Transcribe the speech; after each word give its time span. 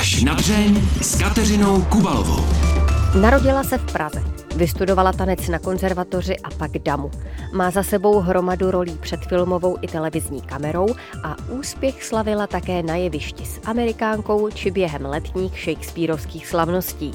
Až 0.00 0.22
na 0.22 0.34
dřeň 0.34 0.82
s 1.02 1.18
Kateřinou 1.18 1.82
Kubalovou. 1.82 2.44
Narodila 3.20 3.64
se 3.64 3.78
v 3.78 3.92
Praze. 3.92 4.22
Vystudovala 4.56 5.12
tanec 5.12 5.48
na 5.48 5.58
konzervatoři 5.58 6.38
a 6.38 6.50
pak 6.50 6.70
damu. 6.78 7.10
Má 7.52 7.70
za 7.70 7.82
sebou 7.82 8.20
hromadu 8.20 8.70
rolí 8.70 8.98
před 9.00 9.20
filmovou 9.20 9.76
i 9.80 9.86
televizní 9.86 10.40
kamerou 10.40 10.86
a 11.24 11.36
úspěch 11.48 12.04
slavila 12.04 12.46
také 12.46 12.82
na 12.82 12.96
jevišti 12.96 13.44
s 13.44 13.60
Amerikánkou 13.64 14.50
či 14.50 14.70
během 14.70 15.06
letních 15.06 15.60
Shakespeareovských 15.60 16.46
slavností. 16.46 17.12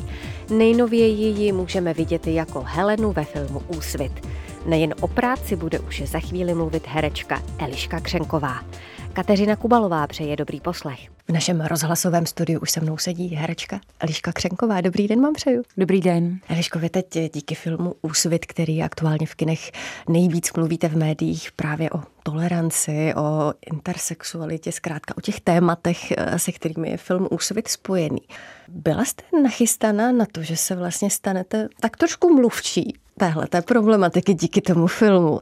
Nejnověji 0.49 1.41
ji 1.41 1.51
můžeme 1.51 1.93
vidět 1.93 2.27
jako 2.27 2.63
Helenu 2.67 3.11
ve 3.11 3.23
filmu 3.23 3.61
Úsvit. 3.67 4.27
Nejen 4.65 4.93
o 5.01 5.07
práci 5.07 5.55
bude 5.55 5.79
už 5.79 6.03
za 6.05 6.19
chvíli 6.19 6.53
mluvit 6.53 6.87
herečka 6.87 7.41
Eliška 7.59 7.99
Křenková. 7.99 8.63
Kateřina 9.15 9.55
Kubalová 9.55 10.07
přeje 10.07 10.35
dobrý 10.35 10.61
poslech. 10.61 10.99
V 11.27 11.31
našem 11.31 11.61
rozhlasovém 11.61 12.25
studiu 12.25 12.59
už 12.59 12.71
se 12.71 12.81
mnou 12.81 12.97
sedí 12.97 13.27
herečka 13.35 13.79
Eliška 13.99 14.31
Křenková. 14.31 14.81
Dobrý 14.81 15.07
den 15.07 15.21
vám 15.21 15.33
přeju. 15.33 15.63
Dobrý 15.77 16.01
den. 16.01 16.39
Eliško, 16.49 16.79
vy 16.79 16.89
teď 16.89 17.05
díky 17.33 17.55
filmu 17.55 17.95
Úsvit, 18.01 18.45
který 18.45 18.83
aktuálně 18.83 19.27
v 19.27 19.35
kinech 19.35 19.71
nejvíc 20.09 20.53
mluvíte 20.53 20.87
v 20.87 20.97
médiích 20.97 21.51
právě 21.51 21.89
o 21.89 22.03
toleranci, 22.23 23.13
o 23.15 23.53
intersexualitě, 23.71 24.71
zkrátka 24.71 25.17
o 25.17 25.21
těch 25.21 25.41
tématech, 25.41 26.11
eh, 26.11 26.39
se 26.39 26.51
kterými 26.51 26.89
je 26.89 26.97
film 26.97 27.27
Úsvit 27.31 27.67
spojený. 27.67 28.21
Byla 28.67 29.05
jste 29.05 29.23
nachystaná 29.43 30.11
na 30.11 30.25
to, 30.31 30.43
že 30.43 30.57
se 30.57 30.75
vlastně 30.75 31.09
stanete 31.09 31.67
tak 31.79 31.97
trošku 31.97 32.33
mluvčí 32.33 32.93
téhle 33.19 33.47
té 33.47 33.61
problematiky 33.61 34.33
díky 34.33 34.61
tomu 34.61 34.87
filmu. 34.87 35.39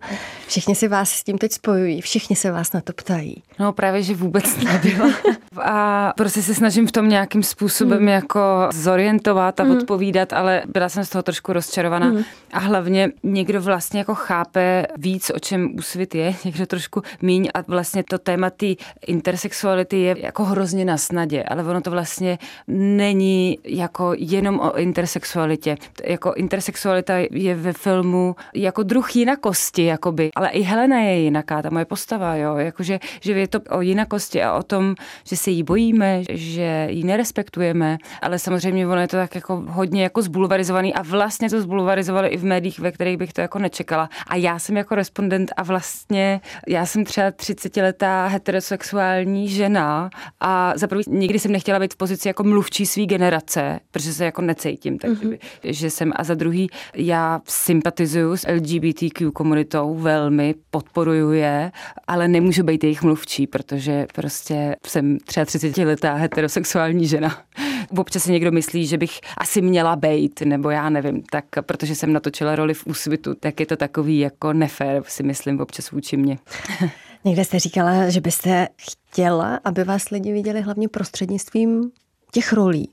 Všichni 0.47 0.75
si 0.75 0.87
vás 0.87 1.09
s 1.09 1.23
tím 1.23 1.37
teď 1.37 1.51
spojují, 1.51 2.01
všichni 2.01 2.35
se 2.35 2.51
vás 2.51 2.73
na 2.73 2.81
to 2.81 2.93
ptají. 2.93 3.43
No 3.59 3.73
právě, 3.73 4.03
že 4.03 4.15
vůbec 4.15 4.57
nebyla. 4.57 5.09
A 5.61 6.13
prostě 6.17 6.41
se 6.41 6.53
snažím 6.53 6.87
v 6.87 6.91
tom 6.91 7.09
nějakým 7.09 7.43
způsobem 7.43 7.97
hmm. 7.97 8.07
jako 8.07 8.69
zorientovat 8.73 9.59
a 9.59 9.63
hmm. 9.63 9.77
odpovídat, 9.77 10.33
ale 10.33 10.63
byla 10.67 10.89
jsem 10.89 11.05
z 11.05 11.09
toho 11.09 11.23
trošku 11.23 11.53
rozčarovaná. 11.53 12.07
Hmm. 12.07 12.23
A 12.53 12.59
hlavně 12.59 13.11
někdo 13.23 13.61
vlastně 13.61 13.99
jako 13.99 14.15
chápe 14.15 14.87
víc, 14.97 15.31
o 15.35 15.39
čem 15.39 15.75
úsvit 15.75 16.15
je, 16.15 16.35
někdo 16.45 16.65
trošku 16.65 17.01
míň 17.21 17.49
a 17.53 17.61
vlastně 17.67 18.03
to 18.09 18.17
téma 18.17 18.49
té 18.49 18.65
intersexuality 19.07 20.01
je 20.01 20.15
jako 20.19 20.43
hrozně 20.43 20.85
na 20.85 20.97
snadě, 20.97 21.43
ale 21.43 21.63
ono 21.63 21.81
to 21.81 21.91
vlastně 21.91 22.37
není 22.67 23.59
jako 23.63 24.13
jenom 24.17 24.59
o 24.59 24.77
intersexualitě. 24.77 25.77
Jako 26.03 26.33
intersexualita 26.33 27.13
je 27.31 27.55
ve 27.63 27.73
filmu 27.73 28.35
jako 28.55 28.83
druh 28.83 29.15
jinakosti, 29.15 29.85
jakoby. 29.85 30.29
Ale 30.35 30.49
i 30.49 30.61
Helena 30.61 30.99
je 30.99 31.19
jinaká, 31.19 31.61
ta 31.61 31.69
moje 31.69 31.85
postava, 31.85 32.35
jo. 32.35 32.57
Jakože, 32.57 32.99
že 33.21 33.31
je 33.31 33.47
to 33.47 33.59
o 33.69 33.81
jinakosti 33.81 34.43
a 34.43 34.53
o 34.53 34.63
tom, 34.63 34.95
že 35.27 35.37
se 35.37 35.51
jí 35.51 35.63
bojíme, 35.63 36.23
že 36.29 36.87
ji 36.89 37.03
nerespektujeme, 37.03 37.97
ale 38.21 38.39
samozřejmě 38.39 38.87
ono 38.87 39.01
je 39.01 39.07
to 39.07 39.17
tak 39.17 39.35
jako 39.35 39.63
hodně 39.67 40.03
jako 40.03 40.21
zbulvarizovaný 40.21 40.93
a 40.93 41.01
vlastně 41.01 41.49
to 41.49 41.61
zbulvarizovali 41.61 42.27
i 42.27 42.37
v 42.37 42.45
médiích, 42.45 42.79
ve 42.79 42.91
kterých 42.91 43.17
bych 43.17 43.33
to 43.33 43.41
jako 43.41 43.59
nečekala. 43.59 44.09
A 44.27 44.35
já 44.35 44.59
jsem 44.59 44.77
jako 44.77 44.95
respondent 44.95 45.51
a 45.57 45.63
vlastně 45.63 46.41
já 46.67 46.85
jsem 46.85 47.05
třeba 47.05 47.31
30-letá 47.31 48.27
heterosexuální 48.27 49.49
žena 49.49 50.09
a 50.39 50.73
za 50.75 50.87
první 50.87 51.03
nikdy 51.07 51.39
jsem 51.39 51.51
nechtěla 51.51 51.79
být 51.79 51.93
v 51.93 51.97
pozici 51.97 52.27
jako 52.27 52.43
mluvčí 52.43 52.85
své 52.85 53.05
generace, 53.05 53.79
protože 53.91 54.13
se 54.13 54.25
jako 54.25 54.41
necítím, 54.41 54.97
takže 54.97 55.27
mm-hmm. 55.27 55.37
že 55.63 55.89
jsem 55.89 56.11
a 56.15 56.23
za 56.23 56.33
druhý 56.33 56.69
já 56.95 57.41
sympatizuju 57.53 58.37
s 58.37 58.47
LGBTQ 58.47 59.31
komunitou 59.31 59.95
velmi, 59.95 60.55
podporuju 60.69 61.31
je, 61.31 61.71
ale 62.07 62.27
nemůžu 62.27 62.63
být 62.63 62.83
jejich 62.83 63.03
mluvčí, 63.03 63.47
protože 63.47 64.07
prostě 64.15 64.75
jsem 64.87 65.17
třeba 65.17 65.45
30 65.45 65.77
letá 65.77 66.13
heterosexuální 66.13 67.07
žena. 67.07 67.41
Občas 67.97 68.23
si 68.23 68.31
někdo 68.31 68.51
myslí, 68.51 68.87
že 68.87 68.97
bych 68.97 69.19
asi 69.37 69.61
měla 69.61 69.95
být, 69.95 70.41
nebo 70.41 70.69
já 70.69 70.89
nevím, 70.89 71.23
tak 71.31 71.45
protože 71.61 71.95
jsem 71.95 72.13
natočila 72.13 72.55
roli 72.55 72.73
v 72.73 72.87
úsvitu, 72.87 73.35
tak 73.35 73.59
je 73.59 73.65
to 73.65 73.75
takový 73.75 74.19
jako 74.19 74.53
nefér, 74.53 75.03
si 75.07 75.23
myslím 75.23 75.59
občas 75.59 75.91
vůči 75.91 76.17
mě. 76.17 76.37
Někde 77.25 77.45
jste 77.45 77.59
říkala, 77.59 78.09
že 78.09 78.21
byste 78.21 78.67
chtěla, 78.77 79.59
aby 79.63 79.83
vás 79.83 80.09
lidi 80.09 80.33
viděli 80.33 80.61
hlavně 80.61 80.89
prostřednictvím 80.89 81.91
těch 82.33 82.53
rolí, 82.53 82.89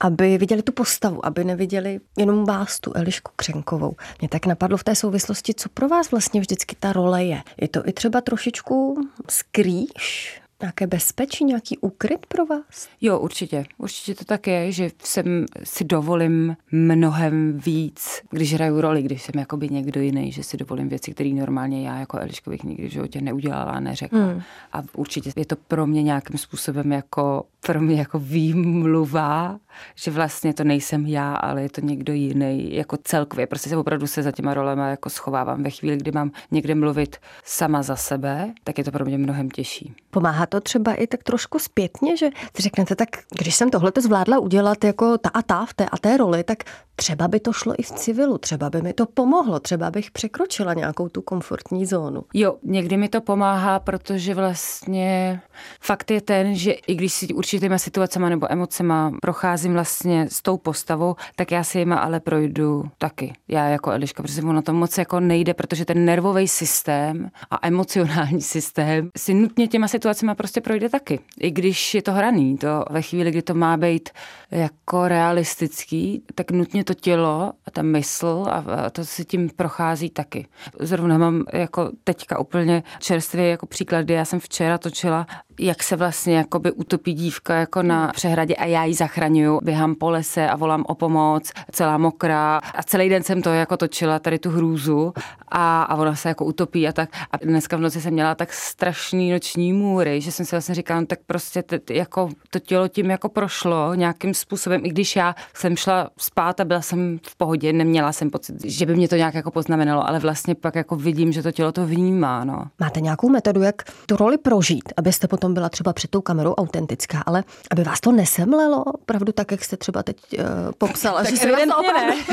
aby 0.00 0.38
viděli 0.38 0.62
tu 0.62 0.72
postavu, 0.72 1.26
aby 1.26 1.44
neviděli 1.44 2.00
jenom 2.18 2.44
vás, 2.44 2.80
tu 2.80 2.92
Elišku 2.94 3.32
Křenkovou. 3.36 3.96
Mě 4.20 4.28
tak 4.28 4.46
napadlo 4.46 4.76
v 4.76 4.84
té 4.84 4.94
souvislosti, 4.94 5.54
co 5.54 5.68
pro 5.68 5.88
vás 5.88 6.10
vlastně 6.10 6.40
vždycky 6.40 6.76
ta 6.80 6.92
role 6.92 7.24
je. 7.24 7.42
Je 7.60 7.68
to 7.68 7.88
i 7.88 7.92
třeba 7.92 8.20
trošičku 8.20 9.08
skrýš, 9.30 10.40
nějaké 10.64 10.86
bezpečí, 10.86 11.44
nějaký 11.44 11.78
úkryt 11.78 12.26
pro 12.26 12.46
vás? 12.46 12.88
Jo, 13.00 13.18
určitě. 13.18 13.64
Určitě 13.78 14.14
to 14.14 14.24
tak 14.24 14.46
je, 14.46 14.72
že 14.72 14.90
jsem 15.02 15.46
si 15.64 15.84
dovolím 15.84 16.56
mnohem 16.72 17.58
víc, 17.58 18.22
když 18.30 18.54
hraju 18.54 18.80
roli, 18.80 19.02
když 19.02 19.22
jsem 19.22 19.40
jakoby 19.40 19.68
někdo 19.68 20.00
jiný, 20.00 20.32
že 20.32 20.42
si 20.42 20.56
dovolím 20.56 20.88
věci, 20.88 21.14
které 21.14 21.30
normálně 21.30 21.88
já 21.88 21.98
jako 21.98 22.18
Eliška 22.18 22.50
bych 22.50 22.62
nikdy 22.62 22.88
v 22.88 22.92
životě 22.92 23.20
neudělala 23.20 23.72
a 23.72 23.80
neřekla. 23.80 24.18
Hmm. 24.18 24.42
A 24.72 24.82
určitě 24.96 25.32
je 25.36 25.46
to 25.46 25.56
pro 25.56 25.86
mě 25.86 26.02
nějakým 26.02 26.38
způsobem 26.38 26.92
jako 26.92 27.44
pro 27.66 27.80
mě 27.80 27.96
jako 27.96 28.18
výmluva, 28.18 29.58
že 29.94 30.10
vlastně 30.10 30.54
to 30.54 30.64
nejsem 30.64 31.06
já, 31.06 31.34
ale 31.34 31.62
je 31.62 31.68
to 31.68 31.80
někdo 31.80 32.12
jiný, 32.12 32.74
jako 32.74 32.96
celkově. 33.04 33.46
Prostě 33.46 33.68
se 33.68 33.76
opravdu 33.76 34.06
se 34.06 34.22
za 34.22 34.32
těma 34.32 34.54
rolema 34.54 34.88
jako 34.88 35.10
schovávám. 35.10 35.62
Ve 35.62 35.70
chvíli, 35.70 35.96
kdy 35.96 36.12
mám 36.12 36.30
někde 36.50 36.74
mluvit 36.74 37.16
sama 37.44 37.82
za 37.82 37.96
sebe, 37.96 38.52
tak 38.64 38.78
je 38.78 38.84
to 38.84 38.90
pro 38.90 39.04
mě 39.04 39.18
mnohem 39.18 39.50
těžší. 39.50 39.94
Pomáhá 40.10 40.46
to 40.46 40.53
třeba 40.60 40.94
i 40.94 41.06
tak 41.06 41.22
trošku 41.22 41.58
zpětně, 41.58 42.16
že 42.16 42.30
si 42.56 42.62
řeknete, 42.62 42.96
tak 42.96 43.08
když 43.38 43.54
jsem 43.54 43.70
tohle 43.70 43.92
zvládla 44.00 44.38
udělat 44.38 44.84
jako 44.84 45.18
ta 45.18 45.28
a 45.28 45.42
ta 45.42 45.66
v 45.66 45.74
té 45.74 45.86
a 45.86 45.98
té 45.98 46.16
roli, 46.16 46.44
tak 46.44 46.58
třeba 46.96 47.28
by 47.28 47.40
to 47.40 47.52
šlo 47.52 47.74
i 47.78 47.82
v 47.82 47.90
civilu, 47.90 48.38
třeba 48.38 48.70
by 48.70 48.82
mi 48.82 48.92
to 48.92 49.06
pomohlo, 49.06 49.60
třeba 49.60 49.90
bych 49.90 50.10
překročila 50.10 50.74
nějakou 50.74 51.08
tu 51.08 51.22
komfortní 51.22 51.86
zónu. 51.86 52.22
Jo, 52.34 52.56
někdy 52.62 52.96
mi 52.96 53.08
to 53.08 53.20
pomáhá, 53.20 53.78
protože 53.78 54.34
vlastně 54.34 55.40
fakt 55.80 56.10
je 56.10 56.20
ten, 56.20 56.54
že 56.54 56.72
i 56.72 56.94
když 56.94 57.12
si 57.12 57.34
určitýma 57.34 57.78
situacemi 57.78 58.30
nebo 58.30 58.52
emocema 58.52 59.12
procházím 59.22 59.72
vlastně 59.72 60.26
s 60.30 60.42
tou 60.42 60.56
postavou, 60.56 61.16
tak 61.36 61.52
já 61.52 61.64
si 61.64 61.78
jima 61.78 61.96
ale 61.96 62.20
projdu 62.20 62.84
taky. 62.98 63.32
Já 63.48 63.68
jako 63.68 63.90
Eliška, 63.90 64.22
protože 64.22 64.42
ono 64.42 64.62
to 64.62 64.72
moc 64.72 64.98
jako 64.98 65.20
nejde, 65.20 65.54
protože 65.54 65.84
ten 65.84 66.04
nervový 66.04 66.48
systém 66.48 67.30
a 67.50 67.66
emocionální 67.66 68.40
systém 68.54 69.10
si 69.16 69.34
nutně 69.34 69.68
těma 69.68 69.88
situacemi 69.88 70.34
prostě 70.34 70.60
projde 70.60 70.88
taky. 70.88 71.20
I 71.40 71.50
když 71.50 71.94
je 71.94 72.02
to 72.02 72.12
hraný, 72.12 72.58
to 72.58 72.84
ve 72.90 73.02
chvíli, 73.02 73.30
kdy 73.30 73.42
to 73.42 73.54
má 73.54 73.76
být 73.76 74.08
jako 74.50 75.08
realistický, 75.08 76.22
tak 76.34 76.50
nutně 76.50 76.83
to 76.84 76.94
tělo 76.94 77.52
a 77.66 77.70
ta 77.70 77.82
mysl 77.82 78.46
a 78.50 78.90
to 78.90 79.04
si 79.04 79.24
tím 79.24 79.50
prochází 79.56 80.10
taky. 80.10 80.46
Zrovna 80.80 81.18
mám 81.18 81.44
jako 81.52 81.90
teďka 82.04 82.38
úplně 82.38 82.82
čerstvě 82.98 83.48
jako 83.48 83.66
příklad, 83.66 84.02
kdy 84.02 84.14
já 84.14 84.24
jsem 84.24 84.40
včera 84.40 84.78
točila 84.78 85.26
jak 85.58 85.82
se 85.82 85.96
vlastně 85.96 86.36
jakoby 86.36 86.72
utopí 86.72 87.12
dívka 87.12 87.54
jako 87.54 87.82
na 87.82 88.12
přehradě 88.14 88.54
a 88.54 88.64
já 88.64 88.84
ji 88.84 88.94
zachraňuju. 88.94 89.60
Běhám 89.62 89.94
po 89.94 90.10
lese 90.10 90.48
a 90.48 90.56
volám 90.56 90.84
o 90.88 90.94
pomoc, 90.94 91.52
celá 91.72 91.98
mokrá 91.98 92.60
a 92.74 92.82
celý 92.82 93.08
den 93.08 93.22
jsem 93.22 93.42
to 93.42 93.50
jako 93.50 93.76
točila, 93.76 94.18
tady 94.18 94.38
tu 94.38 94.50
hrůzu 94.50 95.12
a, 95.48 95.82
a 95.82 95.96
ona 95.96 96.14
se 96.14 96.28
jako 96.28 96.44
utopí 96.44 96.88
a 96.88 96.92
tak. 96.92 97.10
A 97.30 97.36
dneska 97.36 97.76
v 97.76 97.80
noci 97.80 98.00
jsem 98.00 98.12
měla 98.12 98.34
tak 98.34 98.52
strašný 98.52 99.30
noční 99.30 99.72
můry, 99.72 100.20
že 100.20 100.32
jsem 100.32 100.46
si 100.46 100.56
vlastně 100.56 100.74
říkala, 100.74 101.00
no, 101.00 101.06
tak 101.06 101.18
prostě 101.26 101.62
t, 101.62 101.94
jako 101.94 102.28
to 102.50 102.58
tělo 102.58 102.88
tím 102.88 103.10
jako 103.10 103.28
prošlo 103.28 103.94
nějakým 103.94 104.34
způsobem, 104.34 104.80
i 104.84 104.88
když 104.88 105.16
já 105.16 105.34
jsem 105.54 105.76
šla 105.76 106.10
spát 106.16 106.60
a 106.60 106.64
byla 106.64 106.80
jsem 106.80 107.18
v 107.28 107.36
pohodě, 107.36 107.72
neměla 107.72 108.12
jsem 108.12 108.30
pocit, 108.30 108.64
že 108.64 108.86
by 108.86 108.96
mě 108.96 109.08
to 109.08 109.16
nějak 109.16 109.34
jako 109.34 109.50
poznamenalo, 109.50 110.08
ale 110.08 110.18
vlastně 110.18 110.54
pak 110.54 110.74
jako 110.74 110.96
vidím, 110.96 111.32
že 111.32 111.42
to 111.42 111.52
tělo 111.52 111.72
to 111.72 111.86
vnímá. 111.86 112.44
No. 112.44 112.64
Máte 112.80 113.00
nějakou 113.00 113.28
metodu, 113.28 113.62
jak 113.62 113.82
tu 114.06 114.16
roli 114.16 114.38
prožít, 114.38 114.92
abyste 114.96 115.28
potom 115.28 115.43
tom 115.44 115.54
byla 115.54 115.68
třeba 115.68 115.92
před 115.92 116.10
tou 116.10 116.20
kamerou 116.20 116.54
autentická, 116.54 117.22
ale 117.26 117.44
aby 117.70 117.84
vás 117.84 118.00
to 118.00 118.12
nesemlelo, 118.12 118.84
opravdu 118.84 119.32
tak, 119.32 119.50
jak 119.50 119.64
jste 119.64 119.76
třeba 119.76 120.02
teď 120.02 120.16
uh, 120.38 120.44
popsala, 120.78 121.22
tak 121.22 121.30
že 121.30 121.36
se 121.36 121.52
vás 121.52 121.60
to 121.64 121.76
opravdu 121.78 122.12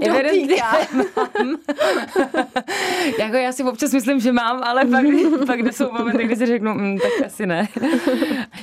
evidentně. 0.00 0.56
jako 3.18 3.36
já 3.36 3.52
si 3.52 3.64
občas 3.64 3.92
myslím, 3.92 4.20
že 4.20 4.32
mám, 4.32 4.62
ale 4.62 4.84
pak, 4.84 5.04
pak 5.46 5.72
jsou 5.72 5.92
momenty, 5.92 6.24
kdy 6.24 6.36
si 6.36 6.46
řeknu, 6.46 6.74
mm, 6.74 6.98
tak 6.98 7.26
asi 7.26 7.46
ne. 7.46 7.68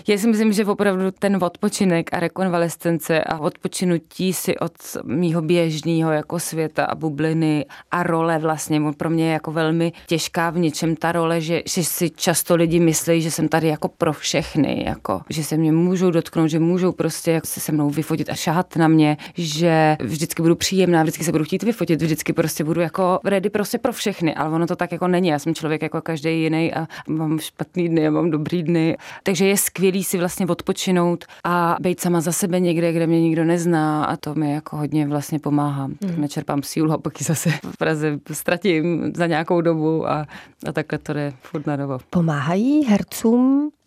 já 0.07 0.17
si 0.17 0.27
myslím, 0.27 0.53
že 0.53 0.65
opravdu 0.65 1.11
ten 1.11 1.43
odpočinek 1.43 2.09
a 2.13 2.19
rekonvalescence 2.19 3.23
a 3.23 3.39
odpočinutí 3.39 4.33
si 4.33 4.57
od 4.57 4.71
mýho 5.03 5.41
běžného 5.41 6.11
jako 6.11 6.39
světa 6.39 6.85
a 6.85 6.95
bubliny 6.95 7.65
a 7.91 8.03
role 8.03 8.39
vlastně 8.39 8.81
pro 8.97 9.09
mě 9.09 9.25
je 9.25 9.33
jako 9.33 9.51
velmi 9.51 9.93
těžká 10.07 10.49
v 10.49 10.57
něčem. 10.57 10.95
Ta 10.95 11.11
role, 11.11 11.41
že, 11.41 11.61
že 11.65 11.83
si 11.83 12.09
často 12.09 12.55
lidi 12.55 12.79
myslí, 12.79 13.21
že 13.21 13.31
jsem 13.35 13.47
tady 13.47 13.67
jako 13.67 13.87
pro 13.87 14.13
všechny, 14.13 14.83
jako, 14.87 15.21
že 15.29 15.43
se 15.43 15.57
mě 15.57 15.71
můžou 15.71 16.11
dotknout, 16.11 16.49
že 16.49 16.59
můžou 16.59 16.91
prostě 16.91 17.31
jak 17.31 17.45
se 17.45 17.59
se 17.59 17.71
mnou 17.71 17.89
vyfotit 17.89 18.29
a 18.29 18.35
šahat 18.35 18.75
na 18.75 18.87
mě, 18.87 19.17
že 19.33 19.97
vždycky 19.99 20.41
budu 20.41 20.55
příjemná, 20.55 21.03
vždycky 21.03 21.23
se 21.23 21.31
budu 21.31 21.43
chtít 21.43 21.63
vyfotit, 21.63 22.01
vždycky 22.01 22.33
prostě 22.33 22.63
budu 22.63 22.81
jako 22.81 23.19
ready 23.23 23.49
prostě 23.49 23.77
pro 23.77 23.93
všechny, 23.93 24.35
ale 24.35 24.49
ono 24.49 24.67
to 24.67 24.75
tak 24.75 24.91
jako 24.91 25.07
není. 25.07 25.27
Já 25.27 25.39
jsem 25.39 25.55
člověk 25.55 25.81
jako 25.81 26.01
každý 26.01 26.41
jiný 26.41 26.73
a 26.73 26.87
mám 27.07 27.39
špatný 27.39 27.89
dny 27.89 28.07
a 28.07 28.11
mám 28.11 28.31
dobrý 28.31 28.63
dny. 28.63 28.97
Takže 29.23 29.47
je 29.47 29.57
skvělý 29.57 30.03
si 30.03 30.17
vlastně 30.17 30.45
odpočinout 30.45 31.25
a 31.43 31.77
být 31.79 31.99
sama 31.99 32.21
za 32.21 32.31
sebe 32.31 32.59
někde, 32.59 32.93
kde 32.93 33.07
mě 33.07 33.21
nikdo 33.21 33.45
nezná 33.45 34.05
a 34.05 34.17
to 34.17 34.35
mi 34.35 34.53
jako 34.53 34.77
hodně 34.77 35.07
vlastně 35.07 35.39
pomáhá. 35.39 35.83
Hmm. 35.83 35.97
Tak 35.97 36.17
nečerpám 36.17 36.63
sílu 36.63 36.91
a 36.91 36.97
pak 36.97 37.19
ji 37.19 37.25
zase 37.25 37.49
v 37.49 37.77
Praze 37.77 38.19
ztratím 38.31 39.11
za 39.15 39.27
nějakou 39.27 39.61
dobu 39.61 40.09
a, 40.09 40.27
a 40.67 40.71
takhle 40.71 40.99
to 40.99 41.13
jde 41.13 41.33
furt 41.41 41.67
na 41.67 41.75
dobu. 41.75 41.93
Pomáhají 42.09 42.85
hercům 42.85 43.24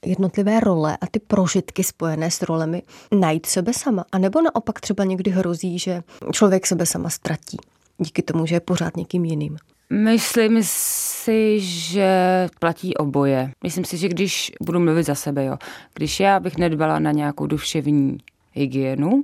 jednotlivé 0.04 0.60
role 0.60 0.96
a 1.00 1.06
ty 1.06 1.18
prožitky 1.18 1.84
spojené 1.84 2.30
s 2.30 2.42
rolemi 2.42 2.82
najít 3.12 3.46
sebe 3.46 3.72
sama? 3.72 4.04
A 4.12 4.18
nebo 4.18 4.42
naopak 4.42 4.80
třeba 4.80 5.04
někdy 5.04 5.30
hrozí, 5.30 5.78
že 5.78 6.02
člověk 6.32 6.66
sebe 6.66 6.86
sama 6.86 7.10
ztratí 7.10 7.56
díky 7.98 8.22
tomu, 8.22 8.46
že 8.46 8.54
je 8.54 8.60
pořád 8.60 8.96
někým 8.96 9.24
jiným? 9.24 9.56
Myslím 9.90 10.58
si, 10.62 11.60
že 11.60 12.08
platí 12.58 12.96
oboje. 12.96 13.52
Myslím 13.62 13.84
si, 13.84 13.96
že 13.96 14.08
když 14.08 14.52
budu 14.60 14.80
mluvit 14.80 15.02
za 15.02 15.14
sebe, 15.14 15.44
jo, 15.44 15.56
když 15.94 16.20
já 16.20 16.40
bych 16.40 16.56
nedbala 16.56 16.98
na 16.98 17.12
nějakou 17.12 17.46
duševní 17.46 18.18
hygienu, 18.52 19.22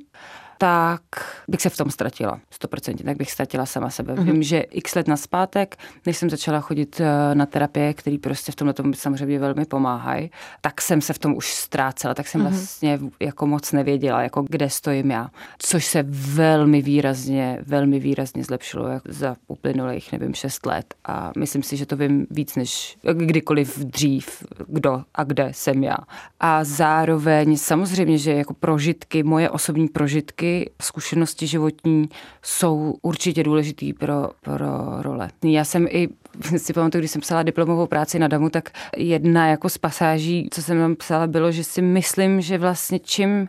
tak 0.58 1.02
bych 1.48 1.62
se 1.62 1.70
v 1.70 1.76
tom 1.76 1.90
ztratila. 1.90 2.40
100%, 2.62 3.04
tak 3.04 3.16
bych 3.16 3.30
ztratila 3.30 3.66
sama 3.66 3.90
sebe. 3.90 4.14
Mm-hmm. 4.14 4.32
Vím, 4.32 4.42
že 4.42 4.60
x 4.60 4.94
let 4.94 5.08
na 5.08 5.16
zpátek, 5.16 5.76
než 6.06 6.16
jsem 6.16 6.30
začala 6.30 6.60
chodit 6.60 7.00
eh, 7.00 7.34
na 7.34 7.46
terapie, 7.46 7.94
který 7.94 8.18
prostě 8.18 8.52
v 8.52 8.54
tomhle 8.54 8.74
tomu 8.74 8.92
samozřejmě 8.92 9.38
velmi 9.38 9.64
pomáhají, 9.64 10.30
tak 10.60 10.80
jsem 10.80 11.00
se 11.00 11.12
v 11.12 11.18
tom 11.18 11.36
už 11.36 11.54
ztrácela, 11.54 12.14
tak 12.14 12.28
jsem 12.28 12.40
mm-hmm. 12.40 12.48
vlastně 12.48 12.98
jako 13.20 13.46
moc 13.46 13.72
nevěděla, 13.72 14.22
jako 14.22 14.44
kde 14.48 14.70
stojím 14.70 15.10
já. 15.10 15.30
Což 15.58 15.86
se 15.86 16.04
velmi 16.08 16.82
výrazně, 16.82 17.58
velmi 17.66 17.98
výrazně 17.98 18.44
zlepšilo 18.44 18.88
jako 18.88 19.08
za 19.12 19.36
uplynulých, 19.48 20.12
nevím, 20.12 20.34
šest 20.34 20.66
let. 20.66 20.94
A 21.04 21.32
myslím 21.38 21.62
si, 21.62 21.76
že 21.76 21.86
to 21.86 21.96
vím 21.96 22.26
víc 22.30 22.56
než 22.56 22.96
kdykoliv 23.12 23.78
dřív, 23.78 24.44
kdo 24.68 25.02
a 25.14 25.24
kde 25.24 25.48
jsem 25.52 25.84
já. 25.84 25.96
A 26.40 26.64
zároveň 26.64 27.56
samozřejmě, 27.56 28.18
že 28.18 28.32
jako 28.32 28.54
prožitky, 28.54 29.22
moje 29.22 29.50
osobní 29.50 29.88
prožitky, 29.88 30.43
zkušenosti 30.82 31.46
životní 31.46 32.08
jsou 32.42 32.94
určitě 33.02 33.42
důležitý 33.42 33.92
pro, 33.92 34.30
pro 34.40 34.56
role. 35.02 35.30
Já 35.44 35.64
jsem 35.64 35.86
i 35.90 36.08
si 36.56 36.72
pamatuju, 36.72 37.00
když 37.00 37.10
jsem 37.10 37.20
psala 37.20 37.42
diplomovou 37.42 37.86
práci 37.86 38.18
na 38.18 38.28
DAMu, 38.28 38.50
tak 38.50 38.70
jedna 38.96 39.46
jako 39.46 39.68
z 39.68 39.78
pasáží, 39.78 40.48
co 40.52 40.62
jsem 40.62 40.78
tam 40.78 40.96
psala, 40.96 41.26
bylo, 41.26 41.52
že 41.52 41.64
si 41.64 41.82
myslím, 41.82 42.40
že 42.40 42.58
vlastně 42.58 42.98
čím 42.98 43.48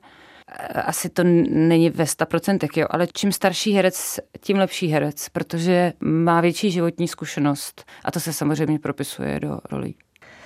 asi 0.85 1.09
to 1.09 1.23
není 1.49 1.89
ve 1.89 2.03
100%, 2.03 2.69
jo, 2.75 2.87
ale 2.89 3.07
čím 3.13 3.31
starší 3.31 3.73
herec, 3.73 4.19
tím 4.39 4.57
lepší 4.57 4.87
herec, 4.87 5.29
protože 5.29 5.93
má 5.99 6.41
větší 6.41 6.71
životní 6.71 7.07
zkušenost 7.07 7.85
a 8.05 8.11
to 8.11 8.19
se 8.19 8.33
samozřejmě 8.33 8.79
propisuje 8.79 9.39
do 9.39 9.59
rolí. 9.71 9.95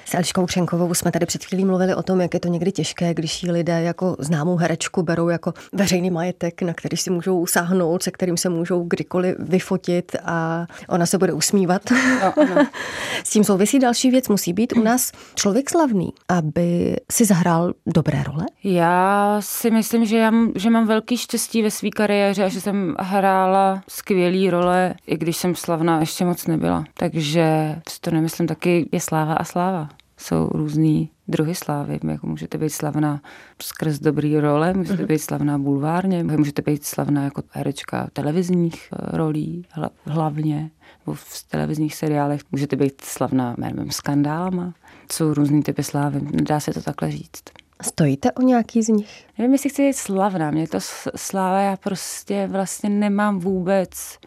S 0.09 0.13
Eliškou 0.13 0.45
Křenkovou 0.45 0.93
jsme 0.93 1.11
tady 1.11 1.25
před 1.25 1.45
chvílí 1.45 1.65
mluvili 1.65 1.95
o 1.95 2.03
tom, 2.03 2.21
jak 2.21 2.33
je 2.33 2.39
to 2.39 2.47
někdy 2.47 2.71
těžké, 2.71 3.13
když 3.13 3.43
ji 3.43 3.51
lidé 3.51 3.81
jako 3.81 4.15
známou 4.19 4.55
herečku 4.55 5.03
berou 5.03 5.29
jako 5.29 5.53
veřejný 5.73 6.09
majetek, 6.09 6.61
na 6.61 6.73
který 6.73 6.97
si 6.97 7.09
můžou 7.09 7.45
sáhnout, 7.45 8.03
se 8.03 8.11
kterým 8.11 8.37
se 8.37 8.49
můžou 8.49 8.83
kdykoliv 8.83 9.35
vyfotit 9.39 10.15
a 10.25 10.67
ona 10.87 11.05
se 11.05 11.17
bude 11.17 11.33
usmívat. 11.33 11.81
No, 11.91 12.45
no. 12.55 12.67
S 13.23 13.29
tím 13.29 13.43
souvisí 13.43 13.79
další 13.79 14.11
věc, 14.11 14.27
musí 14.27 14.53
být 14.53 14.73
u 14.77 14.83
nás 14.83 15.11
člověk 15.35 15.69
slavný, 15.69 16.13
aby 16.27 16.95
si 17.11 17.25
zahrál 17.25 17.73
dobré 17.85 18.23
role? 18.23 18.45
Já 18.63 19.37
si 19.39 19.71
myslím, 19.71 20.05
že, 20.05 20.17
já, 20.17 20.31
že 20.55 20.69
mám 20.69 20.87
velký 20.87 21.17
štěstí 21.17 21.61
ve 21.61 21.71
své 21.71 21.89
kariéře 21.89 22.43
a 22.43 22.49
že 22.49 22.61
jsem 22.61 22.95
hrála 22.99 23.83
skvělý 23.87 24.49
role, 24.49 24.95
i 25.07 25.17
když 25.17 25.37
jsem 25.37 25.55
slavná 25.55 25.99
ještě 25.99 26.25
moc 26.25 26.47
nebyla. 26.47 26.83
Takže 26.93 27.75
to 28.01 28.11
nemyslím 28.11 28.47
taky 28.47 28.89
je 28.91 28.99
sláva 28.99 29.33
a 29.33 29.43
sláva 29.43 29.89
jsou 30.19 30.49
různý 30.53 31.09
druhy 31.27 31.55
slávy. 31.55 31.99
Jako 32.07 32.27
můžete 32.27 32.57
být 32.57 32.69
slavná 32.69 33.21
skrz 33.61 33.99
dobrý 33.99 34.39
role, 34.39 34.73
můžete 34.73 35.03
mm-hmm. 35.03 35.07
být 35.07 35.19
slavná 35.19 35.57
bulvárně, 35.57 36.23
můžete 36.23 36.61
být 36.61 36.85
slavná 36.85 37.23
jako 37.23 37.43
herečka 37.49 38.07
televizních 38.13 38.89
eh, 38.93 39.17
rolí 39.17 39.65
hlavně, 40.05 40.71
nebo 41.05 41.15
v 41.15 41.43
televizních 41.43 41.95
seriálech. 41.95 42.41
Můžete 42.51 42.75
být 42.75 43.01
slavná, 43.01 43.55
nevím, 43.57 43.91
skandálama. 43.91 44.73
Jsou 45.11 45.33
různý 45.33 45.63
typy 45.63 45.83
slávy, 45.83 46.21
nedá 46.21 46.59
se 46.59 46.73
to 46.73 46.81
takhle 46.81 47.11
říct. 47.11 47.43
Stojíte 47.81 48.31
o 48.31 48.41
nějaký 48.41 48.83
z 48.83 48.87
nich? 48.87 49.25
Nevím, 49.37 49.53
jestli 49.53 49.69
chci 49.69 49.81
být 49.81 49.95
slavná. 49.95 50.51
Mě 50.51 50.67
to 50.67 50.77
sláva, 51.15 51.59
já 51.59 51.77
prostě 51.77 52.47
vlastně 52.47 52.89
nemám 52.89 53.39
vůbec 53.39 54.17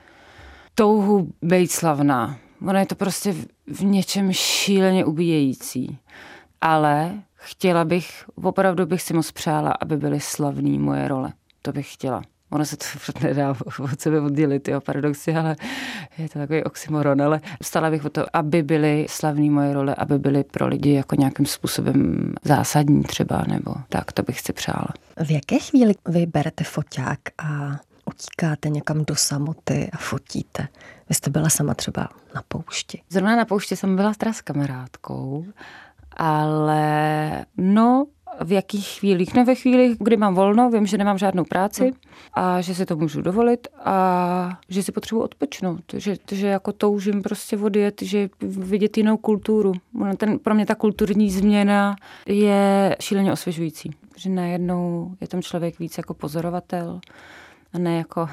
touhu 0.74 1.28
být 1.42 1.70
slavná. 1.70 2.38
Ono 2.66 2.78
je 2.78 2.86
to 2.86 2.94
prostě 2.94 3.34
v 3.66 3.84
něčem 3.84 4.32
šíleně 4.32 5.04
ubíjející. 5.04 5.98
Ale 6.60 7.12
chtěla 7.34 7.84
bych, 7.84 8.24
opravdu 8.34 8.86
bych 8.86 9.02
si 9.02 9.14
moc 9.14 9.32
přála, 9.32 9.72
aby 9.80 9.96
byly 9.96 10.20
slavný 10.20 10.78
moje 10.78 11.08
role. 11.08 11.32
To 11.62 11.72
bych 11.72 11.92
chtěla. 11.92 12.22
Ono 12.50 12.64
se 12.64 12.76
to 12.76 12.84
nedá 13.22 13.54
od 13.78 14.00
sebe 14.00 14.20
oddělit, 14.20 14.68
jo, 14.68 14.80
paradoxy, 14.80 15.34
ale 15.34 15.56
je 16.18 16.28
to 16.28 16.38
takový 16.38 16.64
oxymoron, 16.64 17.22
ale 17.22 17.40
stala 17.62 17.90
bych 17.90 18.04
o 18.04 18.10
to, 18.10 18.26
aby 18.32 18.62
byly 18.62 19.06
slavné 19.08 19.50
moje 19.50 19.74
role, 19.74 19.94
aby 19.94 20.18
byly 20.18 20.44
pro 20.44 20.66
lidi 20.66 20.92
jako 20.92 21.16
nějakým 21.16 21.46
způsobem 21.46 22.32
zásadní 22.44 23.02
třeba, 23.02 23.44
nebo 23.48 23.74
tak, 23.88 24.12
to 24.12 24.22
bych 24.22 24.40
si 24.40 24.52
přála. 24.52 24.88
V 25.24 25.30
jaké 25.30 25.58
chvíli 25.58 25.94
vy 26.08 26.26
berete 26.26 26.64
foťák 26.64 27.18
a 27.38 27.80
utíkáte 28.04 28.68
někam 28.68 29.04
do 29.04 29.16
samoty 29.16 29.90
a 29.92 29.96
fotíte? 29.96 30.68
Vy 31.08 31.14
jste 31.14 31.30
byla 31.30 31.48
sama 31.48 31.74
třeba 31.74 32.08
na 32.34 32.42
poušti. 32.48 33.02
Zrovna 33.08 33.36
na 33.36 33.44
poušti 33.44 33.76
jsem 33.76 33.96
byla 33.96 34.14
teda 34.14 34.32
s 34.32 34.40
kamarádkou, 34.40 35.44
ale 36.16 37.44
no, 37.56 38.06
v 38.44 38.52
jakých 38.52 38.86
chvílích? 38.86 39.34
No 39.34 39.44
ve 39.44 39.54
chvíli, 39.54 39.96
kdy 39.98 40.16
mám 40.16 40.34
volno, 40.34 40.70
vím, 40.70 40.86
že 40.86 40.98
nemám 40.98 41.18
žádnou 41.18 41.44
práci 41.44 41.82
hmm. 41.82 41.92
a 42.32 42.60
že 42.60 42.74
si 42.74 42.86
to 42.86 42.96
můžu 42.96 43.22
dovolit 43.22 43.68
a 43.84 44.58
že 44.68 44.82
si 44.82 44.92
potřebuji 44.92 45.22
odpočnout, 45.22 45.80
že, 45.96 46.16
že 46.32 46.46
jako 46.46 46.72
toužím 46.72 47.22
prostě 47.22 47.56
odjet, 47.56 48.02
že 48.02 48.28
vidět 48.40 48.96
jinou 48.96 49.16
kulturu. 49.16 49.72
Ten, 50.16 50.38
pro 50.38 50.54
mě 50.54 50.66
ta 50.66 50.74
kulturní 50.74 51.30
změna 51.30 51.96
je 52.26 52.96
šíleně 53.00 53.32
osvěžující, 53.32 53.90
že 54.16 54.30
najednou 54.30 55.14
je 55.20 55.28
tam 55.28 55.42
člověk 55.42 55.78
víc 55.78 55.98
jako 55.98 56.14
pozorovatel 56.14 57.00
a 57.72 57.78
ne 57.78 57.96
jako 57.96 58.28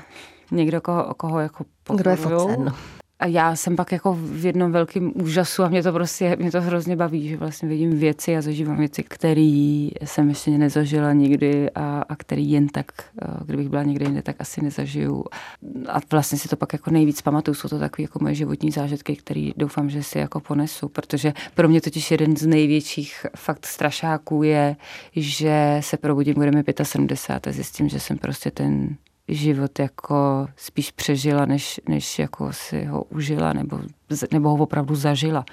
někdo, 0.52 0.82
koho, 0.82 1.14
koho 1.14 1.40
jako 1.40 1.66
Kdo 1.96 2.10
je 2.10 2.16
focen. 2.16 2.74
A 3.20 3.26
já 3.26 3.56
jsem 3.56 3.76
pak 3.76 3.92
jako 3.92 4.18
v 4.22 4.46
jednom 4.46 4.72
velkém 4.72 5.12
úžasu 5.16 5.64
a 5.64 5.70
mě 5.70 5.84
to 5.84 5.92
prostě, 5.92 6.36
mě 6.40 6.52
to 6.52 6.62
hrozně 6.62 6.96
baví, 6.96 7.30
že 7.30 7.38
vlastně 7.38 7.70
vidím 7.70 8.00
věci 8.00 8.38
a 8.38 8.42
zažívám 8.42 8.78
věci, 8.78 9.04
které 9.04 9.90
jsem 10.06 10.30
ještě 10.30 10.52
nezažila 10.52 11.14
nikdy 11.14 11.70
a, 11.70 12.04
a 12.10 12.16
který 12.16 12.52
jen 12.52 12.68
tak, 12.68 12.86
eh, 13.22 13.28
kdybych 13.46 13.70
byla 13.70 13.84
někde 13.84 14.06
jinde, 14.06 14.22
tak 14.22 14.36
asi 14.40 14.62
nezažiju. 14.62 15.26
A 15.88 16.00
vlastně 16.12 16.38
si 16.38 16.48
to 16.48 16.56
pak 16.56 16.74
jako 16.74 16.92
nejvíc 16.92 17.22
pamatuju, 17.22 17.56
jsou 17.56 17.70
to 17.70 17.80
takové 17.80 18.04
jako 18.04 18.20
moje 18.22 18.36
životní 18.36 18.72
zážitky, 18.72 19.16
které 19.16 19.52
doufám, 19.58 19.90
že 19.90 20.04
si 20.04 20.18
jako 20.18 20.40
ponesu, 20.40 20.90
protože 20.90 21.34
pro 21.54 21.70
mě 21.70 21.82
totiž 21.82 22.12
jeden 22.12 22.38
z 22.38 22.46
největších 22.46 23.26
fakt 23.36 23.66
strašáků 23.66 24.44
je, 24.44 24.76
že 25.16 25.78
se 25.80 25.98
probudím, 25.98 26.34
budeme 26.34 26.64
75 26.84 27.52
a 27.52 27.56
zjistím, 27.56 27.90
že 27.90 28.00
jsem 28.00 28.18
prostě 28.18 28.52
ten 28.52 28.96
život 29.30 29.80
jako 29.80 30.48
spíš 30.56 30.92
přežila, 30.92 31.46
než, 31.46 31.82
než 31.88 32.20
jako 32.20 32.54
si 32.54 32.86
ho 32.86 33.04
užila 33.04 33.54
nebo, 33.54 33.80
nebo 34.34 34.50
ho 34.50 34.56
opravdu 34.56 34.96
zažila. 34.96 35.46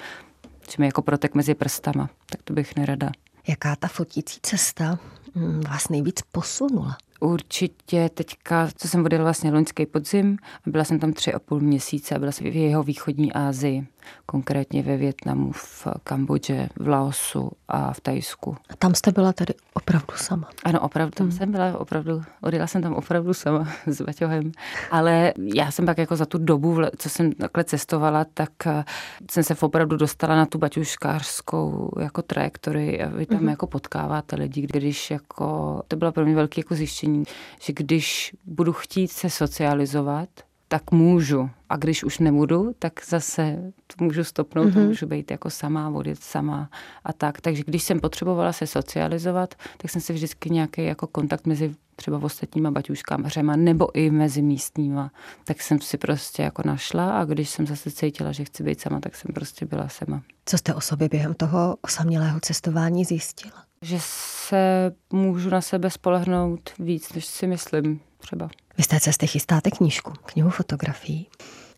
Mi 0.79 0.87
jako 0.87 1.03
protek 1.03 1.35
mezi 1.35 1.55
prstama, 1.55 2.11
tak 2.31 2.43
to 2.43 2.53
bych 2.53 2.77
nerada. 2.77 3.11
Jaká 3.49 3.77
ta 3.77 3.89
fotící 3.89 4.39
cesta 4.43 4.99
hm, 5.35 5.61
vás 5.71 5.89
nejvíc 5.89 6.21
posunula? 6.33 6.97
Určitě 7.21 8.11
teďka, 8.15 8.69
co 8.77 8.89
jsem 8.89 9.05
odjela 9.05 9.25
vlastně 9.25 9.53
loňský 9.53 9.87
podzim, 9.87 10.37
byla 10.67 10.85
jsem 10.85 10.99
tam 10.99 11.13
tři 11.13 11.35
a 11.35 11.39
půl 11.39 11.61
měsíce 11.61 12.15
a 12.15 12.19
byla 12.19 12.33
jsem 12.33 12.51
v 12.51 12.57
jeho 12.57 12.83
východní 12.83 13.33
Asii 13.33 13.87
konkrétně 14.27 14.83
ve 14.83 14.97
Větnamu, 14.97 15.53
v 15.53 15.87
Kambodži, 16.05 16.69
v 16.79 16.89
Laosu 16.89 17.51
a 17.69 17.93
v 17.93 18.01
Tajsku. 18.01 18.57
A 18.71 18.77
tam 18.77 18.95
jste 18.95 19.13
byla 19.13 19.33
tady 19.33 19.55
opravdu 19.75 20.15
sama? 20.17 20.49
Ano, 20.65 20.81
opravdu, 20.81 21.11
tam 21.11 21.27
hmm. 21.27 21.37
jsem 21.37 21.53
byla 21.53 21.79
opravdu, 21.79 22.23
odjela 22.43 22.67
jsem 22.67 22.83
tam 22.83 22.95
opravdu 22.95 23.35
sama 23.35 23.69
s 23.87 24.01
Baťohem. 24.01 24.53
Ale 24.91 25.33
já 25.55 25.71
jsem 25.71 25.87
pak 25.87 25.99
jako 25.99 26.17
za 26.17 26.27
tu 26.27 26.39
dobu, 26.39 26.79
co 26.99 27.09
jsem 27.09 27.33
takhle 27.33 27.65
cestovala, 27.65 28.25
tak 28.35 28.51
eh, 28.67 28.85
jsem 29.31 29.43
se 29.43 29.55
opravdu 29.61 29.97
dostala 29.97 30.37
na 30.37 30.47
tu 30.47 30.59
baťuškářskou 30.59 31.91
jako 32.01 32.23
trajektorii 32.23 33.03
a 33.03 33.09
vy 33.09 33.27
tam 33.27 33.39
hmm. 33.39 33.49
jako 33.49 33.67
potkáváte 33.67 34.37
lidi, 34.37 34.63
když 34.63 35.11
jako, 35.11 35.83
to 35.89 35.97
bylo 35.97 36.13
pro 36.13 36.25
mě 36.25 36.35
velké 36.35 36.61
jako 36.61 36.75
zjištění, 36.75 37.25
že 37.61 37.73
když 37.73 38.37
budu 38.45 38.73
chtít 38.73 39.09
se 39.09 39.31
socializovat, 39.31 40.29
tak 40.77 40.93
můžu 40.93 41.51
A 41.69 41.77
když 41.77 42.05
už 42.05 42.19
nebudu, 42.19 42.75
tak 42.79 42.93
zase 43.09 43.73
to 43.87 44.05
můžu 44.05 44.25
stopnout, 44.25 44.69
mm-hmm. 44.69 44.87
můžu 44.87 45.07
být 45.07 45.31
jako 45.31 45.51
sama, 45.51 45.89
odjet 45.89 46.23
sama 46.23 46.71
a 47.05 47.13
tak. 47.13 47.41
Takže 47.41 47.63
když 47.67 47.83
jsem 47.83 48.01
potřebovala 48.01 48.53
se 48.53 48.67
socializovat, 48.67 49.55
tak 49.77 49.91
jsem 49.91 50.01
si 50.01 50.13
vždycky 50.13 50.51
nějaký 50.51 50.85
jako 50.85 51.07
kontakt 51.07 51.47
mezi 51.47 51.75
třeba 51.97 52.19
ostatníma 52.23 52.71
baťuškářema 52.71 53.57
nebo 53.57 53.97
i 53.97 54.11
mezi 54.11 54.43
místníma, 54.43 55.11
tak 55.45 55.63
jsem 55.63 55.81
si 55.81 55.99
prostě 55.99 56.43
jako 56.43 56.63
našla 56.65 57.19
a 57.19 57.25
když 57.25 57.51
jsem 57.51 57.67
zase 57.67 57.91
cítila, 57.91 58.33
že 58.33 58.45
chci 58.45 58.63
být 58.63 58.81
sama, 58.81 59.01
tak 59.01 59.17
jsem 59.17 59.35
prostě 59.35 59.67
byla 59.67 59.89
sama. 59.89 60.23
Co 60.47 60.59
jste 60.59 60.75
o 60.75 60.81
sobě 60.81 61.09
během 61.09 61.35
toho 61.35 61.77
osamělého 61.83 62.41
cestování 62.41 63.05
zjistila? 63.05 63.65
Že 63.83 63.99
se 64.01 64.93
můžu 65.13 65.51
na 65.51 65.61
sebe 65.61 65.91
spolehnout 65.91 66.71
víc, 66.79 67.13
než 67.13 67.27
si 67.27 67.47
myslím 67.47 68.01
třeba. 68.27 68.49
Vy 68.79 68.83
z 68.83 68.87
té 68.87 69.01
cesty 69.01 69.27
chystáte 69.27 69.71
knížku, 69.71 70.13
knihu 70.25 70.51
fotografií. 70.51 71.27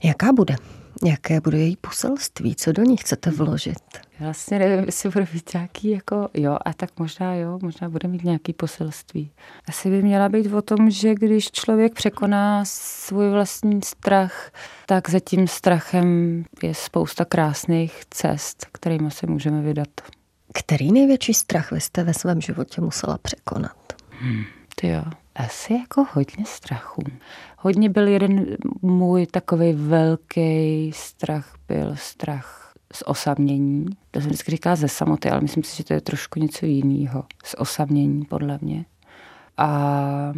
Jaká 0.03 0.33
bude? 0.33 0.57
Jaké 1.05 1.41
bude 1.41 1.59
její 1.59 1.77
poselství? 1.77 2.55
Co 2.55 2.73
do 2.73 2.83
ní 2.83 2.97
chcete 2.97 3.31
vložit? 3.31 3.79
Vlastně 4.21 4.59
nevím, 4.59 4.85
jestli 4.85 5.11
bude 5.11 5.27
mít 5.35 5.55
nějaký 5.55 5.91
jako, 5.91 6.29
jo, 6.35 6.59
a 6.65 6.73
tak 6.73 6.91
možná 6.99 7.35
jo, 7.35 7.59
možná 7.63 7.89
bude 7.89 8.09
mít 8.09 8.25
nějaký 8.25 8.53
poselství. 8.53 9.31
Asi 9.69 9.91
by 9.91 10.03
měla 10.03 10.29
být 10.29 10.53
o 10.53 10.63
tom, 10.63 10.91
že 10.91 11.15
když 11.15 11.51
člověk 11.51 11.95
překoná 11.95 12.65
svůj 12.65 13.31
vlastní 13.31 13.81
strach, 13.83 14.51
tak 14.87 15.11
za 15.11 15.21
tím 15.21 15.49
strachem 15.49 16.45
je 16.63 16.75
spousta 16.75 17.25
krásných 17.25 18.03
cest, 18.11 18.67
kterými 18.73 19.11
se 19.11 19.27
můžeme 19.27 19.63
vydat. 19.63 19.89
Který 20.55 20.93
největší 20.93 21.35
strach 21.35 21.73
vy 21.73 21.81
jste 21.81 22.05
ve 22.05 22.15
svém 22.15 22.41
životě 22.41 22.81
musela 22.81 23.19
překonat? 23.19 23.93
Hmm, 24.11 24.45
ty 24.81 24.89
jo. 24.89 25.03
Asi 25.35 25.73
jako 25.73 26.07
hodně 26.13 26.45
strachu. 26.45 27.03
Hodně 27.59 27.89
byl 27.89 28.09
jeden 28.09 28.57
můj 28.83 29.27
takový 29.27 29.73
velký 29.73 30.93
strach, 30.95 31.55
byl 31.69 31.97
strach 31.97 32.75
z 32.93 33.03
osamění. 33.07 33.87
To 34.11 34.21
jsem 34.21 34.29
vždycky 34.29 34.51
říkala 34.51 34.77
ze 34.77 34.89
samoty, 34.89 35.31
ale 35.31 35.41
myslím 35.41 35.63
si, 35.63 35.77
že 35.77 35.85
to 35.85 35.93
je 35.93 36.01
trošku 36.01 36.41
něco 36.41 36.67
jiného. 36.67 37.25
Z 37.45 37.55
osamění, 37.59 38.25
podle 38.25 38.59
mě. 38.63 38.85
A 39.57 40.33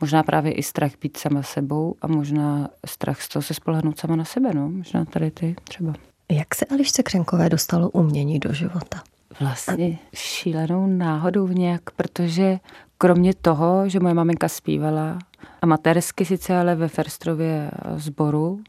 možná 0.00 0.22
právě 0.22 0.52
i 0.52 0.62
strach 0.62 0.92
být 1.00 1.16
sama 1.16 1.42
sebou 1.42 1.94
a 2.02 2.06
možná 2.06 2.68
strach 2.86 3.22
z 3.22 3.28
toho 3.28 3.42
se 3.42 3.54
spolehnout 3.54 3.98
sama 3.98 4.16
na 4.16 4.24
sebe, 4.24 4.54
no. 4.54 4.70
Možná 4.70 5.04
tady 5.04 5.30
ty 5.30 5.56
třeba. 5.64 5.94
Jak 6.30 6.54
se 6.54 6.66
Elišce 6.66 7.02
Křenkové 7.02 7.48
dostalo 7.48 7.90
umění 7.90 8.38
do 8.38 8.52
života? 8.52 9.02
Vlastně 9.40 9.98
šílenou 10.14 10.86
náhodou 10.86 11.48
nějak, 11.48 11.90
protože 11.90 12.58
kromě 12.98 13.34
toho, 13.34 13.88
že 13.88 14.00
moje 14.00 14.14
maminka 14.14 14.48
zpívala 14.48 15.18
amatérsky 15.62 16.24
sice, 16.24 16.56
ale 16.56 16.74
ve 16.74 16.88
Ferstrově 16.88 17.70
sboru 17.96 18.60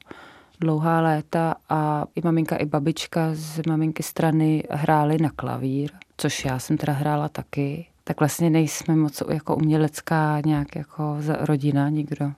dlouhá 0.60 1.01
léta 1.01 1.55
a 1.70 2.05
i 2.15 2.22
maminka, 2.24 2.55
i 2.55 2.65
babička 2.65 3.29
z 3.34 3.62
maminky 3.67 4.03
strany 4.03 4.63
hrály 4.70 5.17
na 5.17 5.29
klavír, 5.29 5.91
což 6.17 6.46
já 6.46 6.60
jsem 6.60 6.77
teda 6.77 6.94
hrála 6.94 7.29
taky. 7.29 7.88
Tak 8.03 8.20
vlastně 8.20 8.50
nejsme 8.50 8.96
moc 8.96 9.24
jako 9.29 9.55
umělecká 9.55 10.41
nějak 10.46 10.75
jako 10.75 11.17
rodina 11.39 11.89
nikdo 11.89 12.32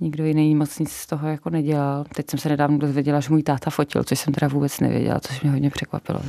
nikdo 0.00 0.24
jiný 0.24 0.54
moc 0.54 0.78
nic 0.78 0.92
z 0.92 1.06
toho 1.06 1.28
jako 1.28 1.50
nedělal. 1.50 2.04
Teď 2.14 2.30
jsem 2.30 2.40
se 2.40 2.48
nedávno 2.48 2.78
dozvěděla, 2.78 3.20
že 3.20 3.30
můj 3.30 3.42
táta 3.42 3.70
fotil, 3.70 4.04
což 4.04 4.18
jsem 4.18 4.34
teda 4.34 4.48
vůbec 4.48 4.80
nevěděla, 4.80 5.20
což 5.20 5.40
mě 5.40 5.50
hodně 5.50 5.70
překvapilo. 5.70 6.20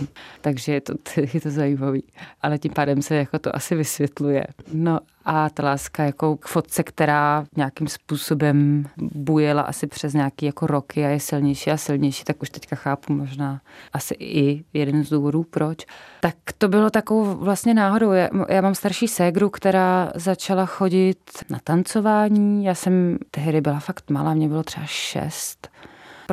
Takže 0.42 0.74
je 0.74 0.82
to, 0.82 0.94
je 1.34 1.42
to 1.42 1.50
zajímavý. 1.50 2.04
Ale 2.42 2.58
tím 2.58 2.72
pádem 2.74 3.02
se 3.02 3.16
jako 3.16 3.40
to 3.40 3.56
asi 3.56 3.76
vysvětluje. 3.76 4.44
No 4.74 5.00
a 5.32 5.50
ta 5.50 5.64
láska 5.64 6.04
jako 6.04 6.38
k 6.38 6.48
fotce, 6.48 6.84
která 6.84 7.46
nějakým 7.58 7.88
způsobem 7.88 8.86
bujela 8.98 9.62
asi 9.62 9.88
přes 9.88 10.14
nějaký 10.14 10.46
jako 10.46 10.68
roky 10.68 11.06
a 11.06 11.10
je 11.10 11.20
silnější 11.20 11.72
a 11.72 11.78
silnější, 11.78 12.24
tak 12.24 12.42
už 12.42 12.50
teďka 12.50 12.76
chápu 12.76 13.14
možná 13.14 13.62
asi 13.94 14.14
i 14.20 14.64
jeden 14.74 15.04
z 15.04 15.10
důvodů, 15.10 15.44
proč. 15.44 15.86
Tak 16.22 16.36
to 16.58 16.68
bylo 16.68 16.90
takovou 16.90 17.36
vlastně 17.36 17.74
náhodou. 17.74 18.12
Já, 18.50 18.62
mám 18.62 18.76
starší 18.76 19.08
ségru, 19.08 19.50
která 19.50 20.12
začala 20.16 20.66
chodit 20.66 21.20
na 21.50 21.60
tancování. 21.64 22.66
Já 22.66 22.76
jsem 22.76 23.18
tehdy 23.32 23.62
byla 23.62 23.80
fakt 23.80 24.10
malá, 24.10 24.34
mě 24.34 24.48
bylo 24.48 24.64
třeba 24.64 24.86
šest 24.86 25.70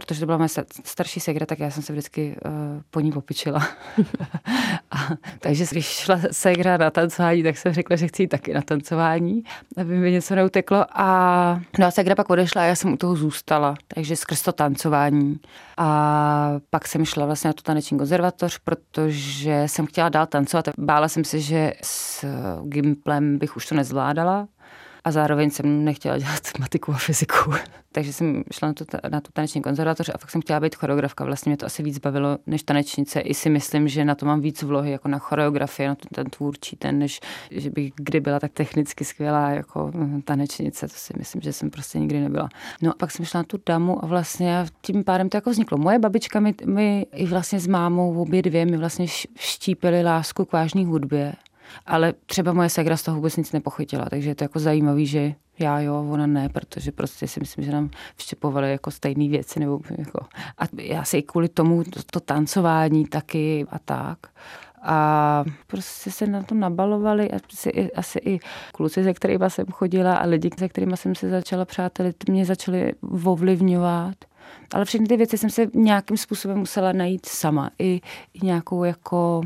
protože 0.00 0.21
to 0.21 0.26
byla 0.26 0.38
moje 0.38 0.49
starší 0.85 1.21
segra, 1.21 1.47
tak 1.47 1.59
já 1.59 1.71
jsem 1.71 1.83
se 1.83 1.93
vždycky 1.93 2.37
uh, 2.45 2.53
po 2.91 3.00
ní 3.00 3.12
popičila. 3.12 3.59
a, 4.91 4.97
takže 5.38 5.65
když 5.71 5.87
šla 5.87 6.21
segra 6.31 6.76
na 6.76 6.91
tancování, 6.91 7.43
tak 7.43 7.57
jsem 7.59 7.73
řekla, 7.73 7.97
že 7.97 8.09
chci 8.09 8.23
jít 8.23 8.29
taky 8.29 8.55
na 8.55 8.62
tancování, 8.62 9.43
aby 9.76 9.97
mi 9.97 10.12
něco 10.12 10.35
neuteklo. 10.35 10.85
A 10.91 11.61
no 11.79 11.87
a 11.87 11.91
segra 11.91 12.15
pak 12.15 12.31
odešla 12.31 12.62
a 12.62 12.65
já 12.65 12.75
jsem 12.75 12.93
u 12.93 12.97
toho 12.97 13.17
zůstala, 13.17 13.75
takže 13.88 14.17
skrz 14.17 14.43
to 14.43 14.53
tancování. 14.53 15.41
A 15.76 16.61
pak 16.71 16.88
jsem 16.88 17.05
šla 17.05 17.26
vlastně 17.26 17.49
na 17.49 17.53
tu 17.55 17.62
taneční 17.62 17.99
konzervatoř, 17.99 18.59
protože 18.59 19.62
jsem 19.67 19.87
chtěla 19.87 20.09
dál 20.09 20.26
tancovat. 20.26 20.69
Bála 20.79 21.09
jsem 21.09 21.25
se, 21.25 21.41
že 21.41 21.73
s 21.83 22.25
Gimplem 22.65 23.38
bych 23.38 23.57
už 23.57 23.67
to 23.67 23.75
nezvládala, 23.75 24.49
a 25.07 25.11
zároveň 25.11 25.51
jsem 25.51 25.85
nechtěla 25.85 26.19
dělat 26.19 26.41
matiku 26.59 26.93
a 26.93 26.97
fyziku. 26.97 27.53
Takže 27.93 28.13
jsem 28.13 28.45
šla 28.53 28.69
na 28.69 28.75
tu, 28.75 28.85
na 29.11 29.21
tu 29.21 29.31
taneční 29.33 29.63
konzervatoř 29.63 30.11
a 30.15 30.19
fakt 30.19 30.31
jsem 30.31 30.41
chtěla 30.41 30.61
být 30.61 30.75
choreografka. 30.75 31.25
Vlastně 31.25 31.51
mě 31.51 31.57
to 31.57 31.67
asi 31.67 31.83
víc 31.83 31.99
bavilo 31.99 32.39
než 32.47 32.63
tanečnice. 32.63 33.21
I 33.21 33.35
si 33.35 33.51
myslím, 33.51 33.89
že 33.89 34.05
na 34.05 34.15
to 34.15 34.27
mám 34.27 34.41
víc 34.41 34.63
vlohy, 34.63 34.91
jako 34.91 35.09
na 35.09 35.19
choreografii, 35.19 35.89
na 35.89 35.95
ten, 35.95 36.09
ten 36.15 36.27
tvůrčí 36.27 36.77
ten, 36.77 36.99
než 36.99 37.21
že 37.51 37.71
bych 37.71 37.93
kdy 37.97 38.21
byla 38.21 38.41
tak 38.41 38.53
technicky 38.53 39.05
skvělá 39.05 39.51
jako 39.51 39.91
hm, 39.95 40.23
tanečnice. 40.23 40.89
To 40.89 40.95
si 40.97 41.13
myslím, 41.19 41.43
že 41.43 41.53
jsem 41.53 41.71
prostě 41.71 41.99
nikdy 41.99 42.21
nebyla. 42.21 42.49
No 42.83 42.91
a 42.91 42.95
pak 42.99 43.11
jsem 43.11 43.25
šla 43.25 43.41
na 43.41 43.45
tu 43.45 43.59
damu 43.67 44.05
a 44.05 44.07
vlastně 44.07 44.67
tím 44.81 45.05
pádem 45.05 45.29
to 45.29 45.37
jako 45.37 45.51
vzniklo. 45.51 45.79
Moje 45.79 45.99
babička 45.99 46.41
mi, 46.41 46.55
mi 46.65 47.07
i 47.13 47.27
vlastně 47.27 47.61
s 47.61 47.67
mámou 47.67 48.23
obě 48.23 48.43
dvě 48.43 48.67
mi 48.67 48.77
vlastně 48.77 49.07
štípily 49.37 50.03
lásku 50.03 50.45
k 50.45 50.53
vážné 50.53 50.87
hudbě. 50.87 51.35
Ale 51.87 52.15
třeba 52.27 52.53
moje 52.53 52.69
segra 52.69 52.97
z 52.97 53.03
toho 53.03 53.17
vůbec 53.17 53.37
nic 53.37 53.53
nepochytila, 53.53 54.07
takže 54.11 54.31
je 54.31 54.35
to 54.35 54.45
jako 54.45 54.59
zajímavý, 54.59 55.07
že 55.07 55.35
já 55.59 55.81
jo, 55.81 56.07
ona 56.11 56.27
ne, 56.27 56.49
protože 56.49 56.93
prostě 56.93 57.29
si 57.29 57.41
myslím, 57.41 57.65
že 57.65 57.73
nám 57.73 57.91
vštěpovali 58.17 58.71
jako 58.71 58.91
stejné 58.91 59.29
věci. 59.29 59.61
Nebo 59.61 59.81
jako, 59.99 60.19
a 60.59 60.65
já 60.77 61.05
si 61.05 61.19
i 61.19 61.23
kvůli 61.23 61.49
tomu 61.49 61.85
to, 61.85 62.01
to 62.11 62.21
tancování 62.21 63.07
taky 63.07 63.67
a 63.71 63.79
tak. 63.79 64.19
A 64.83 65.45
prostě 65.67 66.11
se 66.11 66.27
na 66.27 66.43
to 66.43 66.55
nabalovali, 66.55 67.31
asi, 67.31 67.93
asi 67.93 68.19
i 68.19 68.39
kluci, 68.73 69.05
se 69.05 69.15
kterými 69.15 69.45
jsem 69.49 69.67
chodila 69.67 70.17
a 70.17 70.27
lidi, 70.27 70.51
se 70.59 70.69
kterými 70.69 70.97
jsem 70.97 71.15
se 71.15 71.31
začala 71.31 71.65
přátelit, 71.65 72.29
mě 72.29 72.45
začaly 72.45 72.93
ovlivňovat. 73.25 74.15
Ale 74.75 74.85
všechny 74.85 75.07
ty 75.07 75.17
věci 75.17 75.39
jsem 75.39 75.51
se 75.51 75.67
nějakým 75.75 76.17
způsobem 76.17 76.59
musela 76.59 76.93
najít 76.93 77.27
sama. 77.27 77.71
I, 77.79 78.01
i 78.35 78.47
nějakou 78.47 78.85
jako 78.85 79.41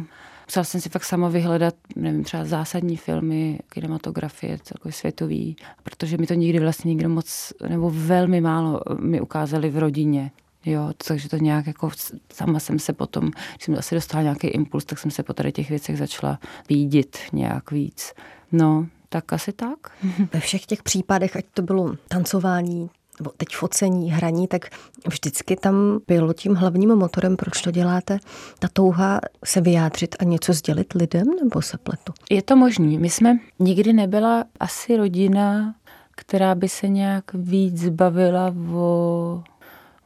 musela 0.51 0.65
jsem 0.65 0.81
si 0.81 0.89
fakt 0.89 1.05
sama 1.05 1.29
vyhledat, 1.29 1.75
nevím, 1.97 2.25
třeba 2.25 2.45
zásadní 2.45 2.97
filmy, 2.97 3.59
kinematografie, 3.69 4.59
celkově 4.63 4.93
světový, 4.93 5.57
protože 5.83 6.19
mi 6.19 6.27
to 6.27 6.35
nikdy 6.35 6.59
vlastně 6.59 6.89
nikdo 6.89 7.09
moc, 7.09 7.53
nebo 7.69 7.91
velmi 7.91 8.41
málo 8.41 8.81
mi 9.01 9.21
ukázali 9.21 9.71
v 9.71 9.79
rodině. 9.79 10.31
Jo, 10.67 10.91
takže 11.07 11.29
to 11.29 11.37
nějak 11.37 11.67
jako 11.67 11.91
sama 12.33 12.61
jsem 12.61 12.79
se 12.79 12.93
potom, 12.93 13.31
když 13.55 13.65
jsem 13.65 13.75
asi 13.79 13.95
dostala 13.95 14.23
nějaký 14.23 14.47
impuls, 14.47 14.85
tak 14.85 14.99
jsem 14.99 15.11
se 15.11 15.23
po 15.23 15.33
tady 15.33 15.53
těch 15.53 15.69
věcech 15.71 15.99
začala 15.99 16.39
výdit 16.69 17.19
nějak 17.33 17.71
víc. 17.71 18.13
No, 18.53 18.87
tak 19.09 19.33
asi 19.33 19.53
tak. 19.53 19.79
Ve 20.33 20.41
všech 20.41 20.67
těch 20.67 20.83
případech, 20.83 21.37
ať 21.37 21.45
to 21.55 21.63
bylo 21.63 21.95
tancování, 22.09 22.91
nebo 23.21 23.31
teď 23.37 23.49
focení, 23.57 24.11
hraní, 24.13 24.49
tak 24.49 24.69
vždycky 25.09 25.57
tam 25.57 26.01
bylo 26.07 26.33
tím 26.33 26.55
hlavním 26.55 26.97
motorem, 26.97 27.37
proč 27.37 27.63
to 27.63 27.71
děláte, 27.71 28.19
ta 28.59 28.69
touha 28.73 29.21
se 29.45 29.61
vyjádřit 29.61 30.17
a 30.21 30.25
něco 30.25 30.53
sdělit 30.53 30.93
lidem, 30.93 31.27
nebo 31.43 31.63
se 31.63 31.79
pletu? 31.79 32.13
Je 32.31 32.43
to 32.43 32.57
možný. 32.57 32.99
My 32.99 33.11
jsme 33.11 33.39
nikdy 33.59 33.93
nebyla 33.93 34.45
asi 34.61 34.97
rodina, 34.97 35.75
která 36.11 36.55
by 36.55 36.69
se 36.69 36.89
nějak 36.89 37.25
víc 37.35 37.89
bavila 37.89 38.55
o, 38.73 39.43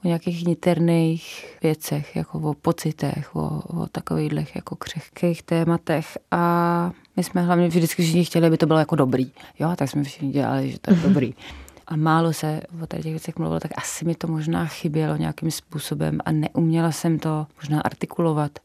o 0.05 0.07
nějakých 0.07 0.47
niterných 0.47 1.57
věcech, 1.63 2.17
jako 2.17 2.39
o 2.39 2.55
pocitech, 2.55 3.37
o, 3.37 3.63
o 3.67 3.87
takových 3.87 4.57
jako 4.57 4.77
křehkých 4.77 5.43
tématech. 5.43 6.19
A 6.31 6.93
my 7.17 7.25
jsme 7.25 7.43
hlavně 7.43 7.69
vždycky 7.69 8.03
všichni 8.03 8.25
chtěli, 8.25 8.47
aby 8.47 8.57
to 8.57 8.67
bylo 8.67 8.79
jako 8.79 8.97
dobrý. 8.97 9.33
Jo, 9.59 9.73
tak 9.77 9.91
jsme 9.91 10.05
všichni 10.05 10.31
dělali, 10.31 10.71
že 10.71 10.79
to 10.79 10.91
je 10.91 10.97
dobrý 11.03 11.35
a 11.87 11.97
málo 11.97 12.33
se 12.33 12.61
o 12.83 12.87
těch 12.87 13.05
věcech 13.05 13.37
mluvilo, 13.37 13.61
tak 13.61 13.71
asi 13.77 14.05
mi 14.05 14.15
to 14.15 14.27
možná 14.29 14.67
chybělo 14.67 15.17
nějakým 15.17 15.51
způsobem 15.51 16.19
a 16.25 16.33
neuměla 16.33 16.93
jsem 16.93 17.19
to 17.19 17.47
možná 17.57 17.81
artikulovat. 17.81 18.59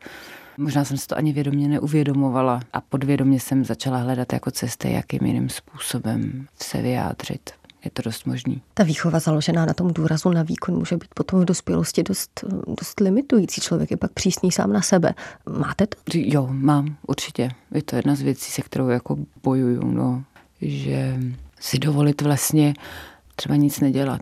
Možná 0.58 0.86
jsem 0.86 0.98
si 0.98 1.08
to 1.08 1.18
ani 1.18 1.34
vědomě 1.34 1.68
neuvědomovala 1.68 2.62
a 2.74 2.82
podvědomě 2.82 3.40
jsem 3.40 3.66
začala 3.66 3.98
hledat 3.98 4.34
jako 4.34 4.52
cesty, 4.52 4.92
jakým 4.92 5.26
jiným 5.26 5.50
způsobem 5.50 6.48
se 6.62 6.82
vyjádřit. 6.82 7.50
Je 7.86 7.92
to 7.92 8.02
dost 8.02 8.26
možný. 8.26 8.62
Ta 8.74 8.84
výchova 8.84 9.20
založená 9.20 9.66
na 9.66 9.74
tom 9.74 9.94
důrazu 9.94 10.30
na 10.30 10.44
výkon 10.44 10.76
může 10.76 10.96
být 10.96 11.14
potom 11.16 11.42
v 11.42 11.46
dospělosti 11.46 12.04
dost, 12.04 12.46
dost 12.80 13.00
limitující. 13.00 13.62
Člověk 13.62 13.92
je 13.92 13.98
pak 13.98 14.12
přísný 14.12 14.52
sám 14.52 14.74
na 14.74 14.82
sebe. 14.82 15.14
Máte 15.60 15.88
to? 15.88 15.96
Jo, 16.14 16.48
mám, 16.52 16.96
určitě. 17.08 17.50
Je 17.72 17.82
to 17.82 17.96
jedna 17.96 18.16
z 18.16 18.22
věcí, 18.22 18.52
se 18.52 18.62
kterou 18.62 18.88
jako 18.88 19.18
bojuju, 19.44 19.92
no. 19.92 20.24
Že 20.62 21.20
si 21.60 21.80
dovolit 21.80 22.22
vlastně 22.22 22.74
třeba 23.36 23.56
nic 23.56 23.80
nedělat. 23.80 24.22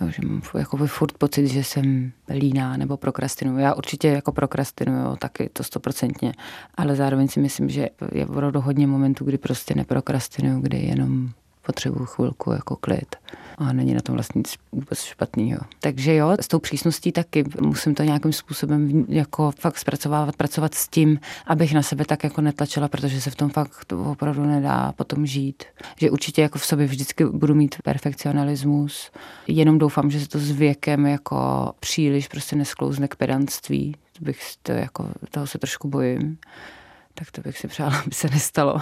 Jo, 0.00 0.10
že 0.10 0.22
mám 0.26 0.42
jako 0.58 0.76
furt 0.86 1.18
pocit, 1.18 1.46
že 1.46 1.64
jsem 1.64 2.12
líná 2.28 2.76
nebo 2.76 2.96
prokrastinuju. 2.96 3.58
Já 3.58 3.74
určitě 3.74 4.08
jako 4.08 4.32
prokrastinuju 4.32 5.16
taky 5.16 5.50
to 5.52 5.62
stoprocentně, 5.62 6.32
ale 6.74 6.96
zároveň 6.96 7.28
si 7.28 7.40
myslím, 7.40 7.68
že 7.68 7.88
je 8.12 8.26
opravdu 8.26 8.60
hodně 8.60 8.86
momentů, 8.86 9.24
kdy 9.24 9.38
prostě 9.38 9.74
neprokrastinuju, 9.74 10.60
kdy 10.60 10.78
jenom 10.78 11.30
potřebuju 11.66 12.06
chvilku 12.06 12.52
jako 12.52 12.76
klid 12.76 13.16
a 13.58 13.72
není 13.72 13.94
na 13.94 14.00
tom 14.00 14.14
vlastně 14.14 14.38
nic 14.38 14.54
vůbec 14.72 15.02
špatného. 15.02 15.60
Takže 15.80 16.14
jo, 16.14 16.36
s 16.40 16.48
tou 16.48 16.58
přísností 16.58 17.12
taky 17.12 17.44
musím 17.60 17.94
to 17.94 18.02
nějakým 18.02 18.32
způsobem 18.32 19.06
jako 19.08 19.50
fakt 19.58 19.78
zpracovávat, 19.78 20.36
pracovat 20.36 20.74
s 20.74 20.88
tím, 20.88 21.20
abych 21.46 21.74
na 21.74 21.82
sebe 21.82 22.04
tak 22.04 22.24
jako 22.24 22.40
netlačila, 22.40 22.88
protože 22.88 23.20
se 23.20 23.30
v 23.30 23.34
tom 23.34 23.50
fakt 23.50 23.92
opravdu 23.92 24.44
nedá 24.44 24.92
potom 24.92 25.26
žít. 25.26 25.64
Že 25.96 26.10
určitě 26.10 26.42
jako 26.42 26.58
v 26.58 26.66
sobě 26.66 26.86
vždycky 26.86 27.24
budu 27.24 27.54
mít 27.54 27.74
perfekcionalismus, 27.84 29.10
jenom 29.46 29.78
doufám, 29.78 30.10
že 30.10 30.20
se 30.20 30.28
to 30.28 30.38
s 30.38 30.50
věkem 30.50 31.06
jako 31.06 31.70
příliš 31.80 32.28
prostě 32.28 32.56
nesklouzne 32.56 33.08
k 33.08 33.16
pedantství. 33.16 33.96
Bych 34.20 34.40
to 34.62 34.72
jako, 34.72 35.08
toho 35.30 35.46
se 35.46 35.58
trošku 35.58 35.88
bojím 35.88 36.38
tak 37.18 37.30
to 37.30 37.40
bych 37.40 37.58
si 37.58 37.68
přála, 37.68 37.98
aby 37.98 38.14
se 38.14 38.28
nestalo. 38.28 38.80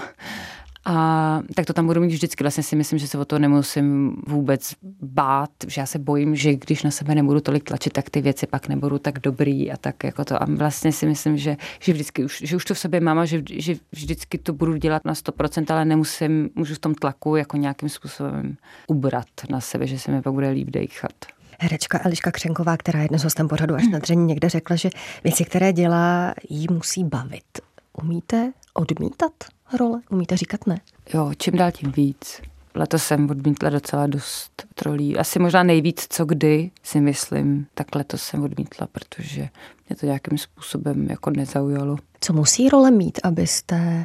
A 0.84 1.40
tak 1.54 1.66
to 1.66 1.72
tam 1.72 1.86
budu 1.86 2.00
mít 2.00 2.12
vždycky. 2.12 2.44
Vlastně 2.44 2.62
si 2.62 2.76
myslím, 2.76 2.98
že 2.98 3.08
se 3.08 3.18
o 3.18 3.24
to 3.24 3.38
nemusím 3.38 4.16
vůbec 4.26 4.74
bát, 5.02 5.50
že 5.66 5.80
já 5.80 5.86
se 5.86 5.98
bojím, 5.98 6.36
že 6.36 6.54
když 6.54 6.82
na 6.82 6.90
sebe 6.90 7.14
nebudu 7.14 7.40
tolik 7.40 7.64
tlačit, 7.64 7.92
tak 7.92 8.10
ty 8.10 8.20
věci 8.20 8.46
pak 8.46 8.68
nebudou 8.68 8.98
tak 8.98 9.18
dobrý 9.18 9.72
a 9.72 9.76
tak 9.76 10.04
jako 10.04 10.24
to. 10.24 10.42
A 10.42 10.46
vlastně 10.48 10.92
si 10.92 11.06
myslím, 11.06 11.36
že, 11.36 11.56
že 11.80 11.92
vždycky 11.92 12.24
už, 12.24 12.42
že 12.44 12.56
už 12.56 12.64
to 12.64 12.74
v 12.74 12.78
sobě 12.78 13.00
mám 13.00 13.18
a 13.18 13.24
že, 13.24 13.42
že 13.50 13.74
vždycky 13.92 14.38
to 14.38 14.52
budu 14.52 14.76
dělat 14.76 15.04
na 15.04 15.12
100%, 15.12 15.64
ale 15.68 15.84
nemusím, 15.84 16.50
můžu 16.54 16.74
v 16.74 16.78
tom 16.78 16.94
tlaku 16.94 17.36
jako 17.36 17.56
nějakým 17.56 17.88
způsobem 17.88 18.56
ubrat 18.86 19.26
na 19.50 19.60
sebe, 19.60 19.86
že 19.86 19.98
se 19.98 20.10
mi 20.10 20.22
pak 20.22 20.32
bude 20.32 20.50
líp 20.50 20.70
dechat. 20.70 21.12
Herečka 21.60 22.00
Eliška 22.04 22.30
Křenková, 22.30 22.76
která 22.76 23.02
je 23.02 23.08
dnes 23.08 23.24
hostem 23.24 23.48
pořadu 23.48 23.74
až 23.74 23.88
na 23.88 23.98
dření, 23.98 24.26
někde 24.26 24.48
řekla, 24.48 24.76
že 24.76 24.90
věci, 25.24 25.44
které 25.44 25.72
dělá, 25.72 26.34
jí 26.48 26.66
musí 26.70 27.04
bavit. 27.04 27.60
Umíte 28.02 28.52
odmítat 28.74 29.32
role? 29.78 30.00
Umíte 30.10 30.36
říkat 30.36 30.66
ne? 30.66 30.80
Jo, 31.14 31.32
čím 31.38 31.56
dál 31.56 31.70
tím 31.72 31.92
víc. 31.92 32.40
Letos 32.74 33.04
jsem 33.04 33.30
odmítla 33.30 33.70
docela 33.70 34.06
dost 34.06 34.66
trolí. 34.74 35.18
Asi 35.18 35.38
možná 35.38 35.62
nejvíc, 35.62 36.06
co 36.10 36.24
kdy 36.24 36.70
si 36.82 37.00
myslím, 37.00 37.66
tak 37.74 37.94
letos 37.94 38.22
jsem 38.22 38.42
odmítla, 38.42 38.86
protože 38.86 39.48
mě 39.88 39.96
to 40.00 40.06
nějakým 40.06 40.38
způsobem 40.38 41.10
jako 41.10 41.30
nezaujalo. 41.30 41.96
Co 42.24 42.32
musí 42.32 42.68
role 42.68 42.90
mít, 42.90 43.18
abyste 43.22 44.04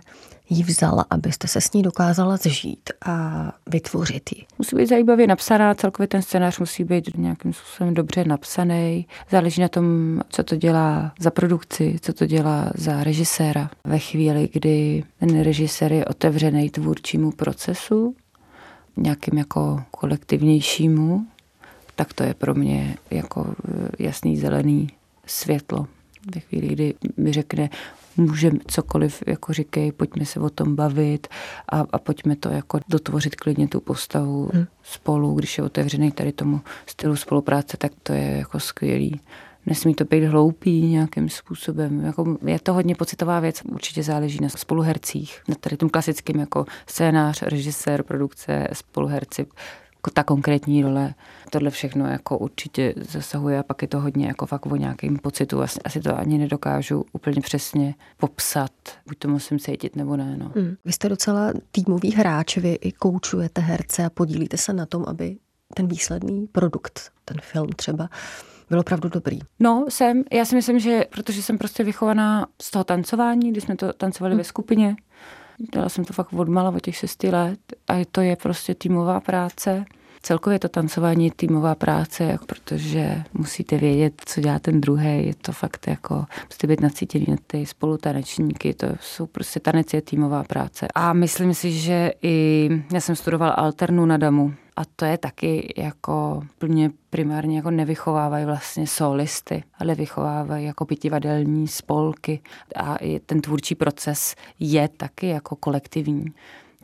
ji 0.49 0.63
vzala, 0.63 1.05
abyste 1.09 1.47
se 1.47 1.61
s 1.61 1.73
ní 1.73 1.81
dokázala 1.81 2.38
zžít 2.38 2.89
a 3.05 3.51
vytvořit 3.67 4.31
ji? 4.31 4.45
Musí 4.57 4.75
být 4.75 4.89
zajímavě 4.89 5.27
napsaná, 5.27 5.75
celkově 5.75 6.07
ten 6.07 6.21
scénář 6.21 6.59
musí 6.59 6.83
být 6.83 7.17
nějakým 7.17 7.53
způsobem 7.53 7.93
dobře 7.93 8.23
napsaný. 8.23 9.07
Záleží 9.31 9.61
na 9.61 9.67
tom, 9.67 9.85
co 10.29 10.43
to 10.43 10.55
dělá 10.55 11.13
za 11.19 11.31
produkci, 11.31 11.95
co 12.01 12.13
to 12.13 12.25
dělá 12.25 12.71
za 12.75 13.03
režiséra. 13.03 13.69
Ve 13.83 13.99
chvíli, 13.99 14.49
kdy 14.53 15.03
ten 15.19 15.41
režisér 15.41 15.93
je 15.93 16.05
otevřený 16.05 16.69
tvůrčímu 16.69 17.31
procesu, 17.31 18.15
nějakým 18.97 19.38
jako 19.38 19.83
kolektivnějšímu, 19.91 21.25
tak 21.95 22.13
to 22.13 22.23
je 22.23 22.33
pro 22.33 22.55
mě 22.55 22.97
jako 23.11 23.53
jasný 23.99 24.38
zelený 24.38 24.89
světlo. 25.25 25.88
Ve 26.35 26.41
chvíli, 26.41 26.67
kdy 26.67 26.93
mi 27.17 27.31
řekne, 27.33 27.69
můžeme 28.19 28.59
cokoliv, 28.67 29.23
jako 29.27 29.53
říkej, 29.53 29.91
pojďme 29.91 30.25
se 30.25 30.39
o 30.39 30.49
tom 30.49 30.75
bavit 30.75 31.27
a, 31.71 31.85
a 31.91 31.97
pojďme 31.97 32.35
to 32.35 32.49
jako 32.49 32.79
dotvořit 32.89 33.35
klidně 33.35 33.67
tu 33.67 33.79
postavu 33.79 34.49
hmm. 34.53 34.65
spolu, 34.83 35.33
když 35.33 35.57
je 35.57 35.63
otevřený 35.63 36.11
tady 36.11 36.31
tomu 36.31 36.61
stylu 36.85 37.15
spolupráce, 37.15 37.77
tak 37.77 37.91
to 38.03 38.13
je 38.13 38.38
jako 38.38 38.59
skvělý. 38.59 39.21
Nesmí 39.65 39.95
to 39.95 40.05
být 40.05 40.25
hloupý 40.25 40.81
nějakým 40.81 41.29
způsobem. 41.29 42.05
Jako 42.05 42.38
je 42.45 42.59
to 42.59 42.73
hodně 42.73 42.95
pocitová 42.95 43.39
věc, 43.39 43.61
určitě 43.71 44.03
záleží 44.03 44.39
na 44.41 44.49
spoluhercích, 44.49 45.41
na 45.47 45.55
tady 45.59 45.77
tom 45.77 45.89
klasickém 45.89 46.39
jako 46.39 46.65
scénář, 46.88 47.41
režisér, 47.41 48.03
produkce, 48.03 48.67
spoluherci 48.73 49.45
ta 50.13 50.23
konkrétní 50.23 50.83
role, 50.83 51.13
tohle 51.49 51.69
všechno 51.69 52.05
jako 52.07 52.37
určitě 52.37 52.93
zasahuje 52.97 53.59
a 53.59 53.63
pak 53.63 53.81
je 53.81 53.87
to 53.87 53.99
hodně 53.99 54.27
jako 54.27 54.45
fakt 54.45 54.65
o 54.65 54.75
nějakým 54.75 55.17
pocitu. 55.17 55.61
Asi, 55.61 55.79
asi 55.85 55.99
to 56.01 56.17
ani 56.17 56.37
nedokážu 56.37 57.05
úplně 57.11 57.41
přesně 57.41 57.95
popsat. 58.17 58.71
Buď 59.07 59.17
to 59.17 59.27
musím 59.27 59.59
cítit 59.59 59.95
nebo 59.95 60.17
ne. 60.17 60.37
No. 60.37 60.51
Hmm. 60.55 60.75
Vy 60.85 60.91
jste 60.91 61.09
docela 61.09 61.53
týmový 61.71 62.11
hráč, 62.11 62.57
vy 62.57 62.73
i 62.73 62.91
koučujete 62.91 63.61
herce 63.61 64.05
a 64.05 64.09
podílíte 64.09 64.57
se 64.57 64.73
na 64.73 64.85
tom, 64.85 65.05
aby 65.07 65.37
ten 65.73 65.87
výsledný 65.87 66.47
produkt, 66.47 67.11
ten 67.25 67.38
film 67.41 67.69
třeba, 67.69 68.10
byl 68.69 68.79
opravdu 68.79 69.10
dobrý. 69.10 69.39
No, 69.60 69.86
jsem. 69.89 70.23
Já 70.31 70.45
si 70.45 70.55
myslím, 70.55 70.79
že 70.79 71.05
protože 71.10 71.43
jsem 71.43 71.57
prostě 71.57 71.84
vychovaná 71.84 72.47
z 72.62 72.71
toho 72.71 72.84
tancování, 72.84 73.51
když 73.51 73.63
jsme 73.63 73.75
to 73.75 73.93
tancovali 73.93 74.34
hmm. 74.34 74.38
ve 74.38 74.43
skupině, 74.43 74.95
Dělala 75.73 75.89
jsem 75.89 76.05
to 76.05 76.13
fakt 76.13 76.34
od 76.34 76.49
mala, 76.49 76.69
od 76.69 76.81
těch 76.81 76.95
šesti 76.95 77.29
let 77.29 77.60
a 77.88 78.05
to 78.12 78.21
je 78.21 78.36
prostě 78.36 78.75
týmová 78.75 79.19
práce. 79.19 79.86
Celkově 80.21 80.60
to 80.60 80.69
tancování 80.69 81.25
je 81.25 81.32
týmová 81.36 81.75
práce, 81.75 82.38
protože 82.45 83.23
musíte 83.34 83.77
vědět, 83.77 84.21
co 84.25 84.41
dělá 84.41 84.60
ten 84.60 84.82
druhý. 84.82 85.27
Je 85.27 85.36
to 85.36 85.51
fakt 85.51 85.88
jako, 85.88 86.25
musíte 86.45 86.67
být 86.67 86.82
nacítěný 86.82 87.25
na 87.29 87.36
ty 87.47 87.65
spolutanečníky, 87.65 88.73
to 88.73 88.88
jsou 89.01 89.25
prostě 89.25 89.60
tanec 89.60 89.93
je 89.93 90.01
týmová 90.01 90.43
práce. 90.43 90.88
A 90.95 91.13
myslím 91.13 91.53
si, 91.53 91.71
že 91.71 92.12
i, 92.21 92.69
já 92.93 93.01
jsem 93.01 93.15
studoval 93.15 93.53
alternu 93.58 94.05
na 94.05 94.17
Damu, 94.17 94.53
a 94.79 94.82
to 94.95 95.05
je 95.05 95.17
taky 95.17 95.73
jako 95.77 96.43
plně 96.58 96.91
primárně 97.10 97.58
jako 97.58 97.71
nevychovávají 97.71 98.45
vlastně 98.45 98.88
solisty, 98.88 99.63
ale 99.79 99.95
vychovávají 99.95 100.65
jako 100.65 100.86
pětivadelní 100.86 101.67
spolky 101.67 102.39
a 102.75 102.95
i 102.95 103.19
ten 103.19 103.41
tvůrčí 103.41 103.75
proces 103.75 104.36
je 104.60 104.88
taky 104.88 105.27
jako 105.27 105.55
kolektivní. 105.55 106.25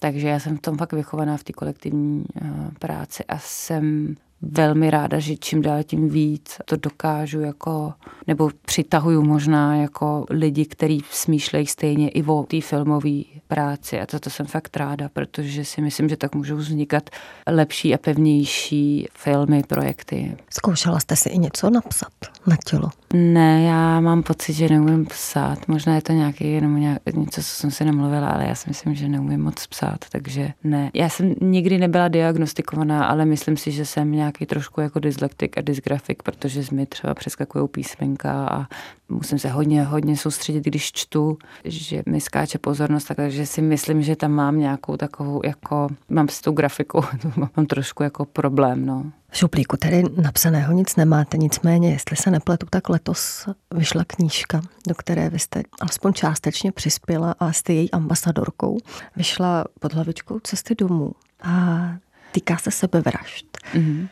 Takže 0.06 0.28
já 0.28 0.40
jsem 0.40 0.58
v 0.58 0.62
tom 0.62 0.78
fakt 0.78 0.94
vychovaná 0.94 1.38
v 1.38 1.44
té 1.44 1.54
kolektivní 1.54 2.26
uh, 2.42 2.50
práci 2.80 3.24
a 3.24 3.40
jsem 3.40 4.16
velmi 4.42 4.90
ráda, 4.90 5.20
že 5.20 5.38
čím 5.38 5.62
dál 5.62 5.84
tím 5.84 6.10
víc 6.10 6.58
to 6.66 6.76
dokážu 6.76 7.40
jako, 7.40 7.94
nebo 8.28 8.50
přitahuju 8.66 9.22
možná 9.22 9.76
jako 9.76 10.26
lidi, 10.30 10.66
kteří 10.66 11.02
smýšlejí 11.12 11.68
stejně 11.68 12.10
i 12.10 12.24
o 12.24 12.44
té 12.44 12.62
filmové 12.62 13.22
práci 13.48 14.00
a 14.00 14.06
toto 14.06 14.30
jsem 14.30 14.46
fakt 14.46 14.78
ráda, 14.78 15.10
protože 15.14 15.66
si 15.66 15.82
myslím, 15.82 16.10
že 16.10 16.18
tak 16.18 16.36
můžou 16.36 16.56
vznikat 16.56 17.10
lepší 17.48 17.94
a 17.94 17.98
pevnější 17.98 19.08
filmy, 19.14 19.64
projekty. 19.68 20.38
Zkoušela 20.50 21.00
jste 21.00 21.16
si 21.16 21.30
i 21.30 21.38
něco 21.38 21.70
napsat 21.70 22.12
na 22.48 22.58
tělo? 22.66 22.90
Ne, 23.14 23.64
já 23.64 24.00
mám 24.00 24.24
pocit, 24.24 24.54
že 24.54 24.70
neumím 24.70 25.06
psát. 25.06 25.68
Možná 25.68 25.96
je 25.96 26.02
to 26.02 26.14
nějaký 26.14 26.52
jenom 26.52 26.80
nějak, 26.80 27.00
něco, 27.16 27.42
co 27.42 27.48
jsem 27.48 27.72
si 27.72 27.86
nemluvila, 27.86 28.30
ale 28.30 28.46
já 28.46 28.56
si 28.56 28.70
myslím, 28.70 28.96
že 28.96 29.10
neumím 29.10 29.44
moc 29.44 29.68
psát, 29.68 29.98
takže 30.12 30.52
ne. 30.64 30.92
Já 30.94 31.10
jsem 31.10 31.34
nikdy 31.42 31.78
nebyla 31.78 32.08
diagnostikovaná, 32.08 33.06
ale 33.06 33.26
myslím 33.26 33.58
si, 33.58 33.72
že 33.72 33.86
jsem 33.86 34.12
nějaký 34.26 34.46
trošku 34.46 34.82
jako 34.82 35.00
dyslektik 35.00 35.58
a 35.58 35.62
dysgrafik, 35.62 36.24
protože 36.24 36.62
mi 36.72 36.86
třeba 36.86 37.14
přeskakují 37.14 37.68
písmenka 37.68 38.48
a 38.48 38.68
musím 39.10 39.40
se 39.40 39.50
hodně, 39.50 39.84
hodně 39.84 40.18
soustředit, 40.18 40.64
když 40.64 40.92
čtu, 40.92 41.38
že 41.66 42.04
mi 42.06 42.22
skáče 42.22 42.58
pozornost, 42.58 43.12
takže 43.16 43.46
si 43.46 43.62
myslím, 43.62 44.02
že 44.02 44.16
tam 44.16 44.32
mám 44.32 44.60
nějakou 44.60 44.98
takovou, 44.98 45.42
jako, 45.46 45.88
mám 46.10 46.30
s 46.30 46.42
tou 46.42 46.52
grafikou, 46.52 47.04
mám 47.36 47.66
trošku 47.66 48.04
jako 48.04 48.26
problém, 48.26 48.86
no. 48.86 49.12
V 49.30 49.38
šuplíku 49.38 49.78
tedy 49.78 50.04
napsaného 50.22 50.74
nic 50.74 50.96
nemáte, 50.96 51.38
nicméně, 51.38 51.92
jestli 51.92 52.18
se 52.18 52.32
nepletu, 52.32 52.68
tak 52.70 52.90
letos 52.90 53.50
vyšla 53.74 54.04
knížka, 54.08 54.62
do 54.88 54.96
které 54.96 55.30
vy 55.30 55.40
jste 55.40 55.64
alespoň 55.82 56.14
částečně 56.14 56.72
přispěla 56.72 57.36
a 57.40 57.52
jste 57.52 57.74
její 57.74 57.92
ambasadorkou. 57.92 58.78
Vyšla 59.16 59.66
pod 59.80 59.94
hlavičkou 59.94 60.40
Cesty 60.40 60.76
domů 60.76 61.12
a 61.42 61.86
týká 62.32 62.58
se 62.58 62.72
sebevražd. 62.72 63.46
Mm-hmm 63.74 64.08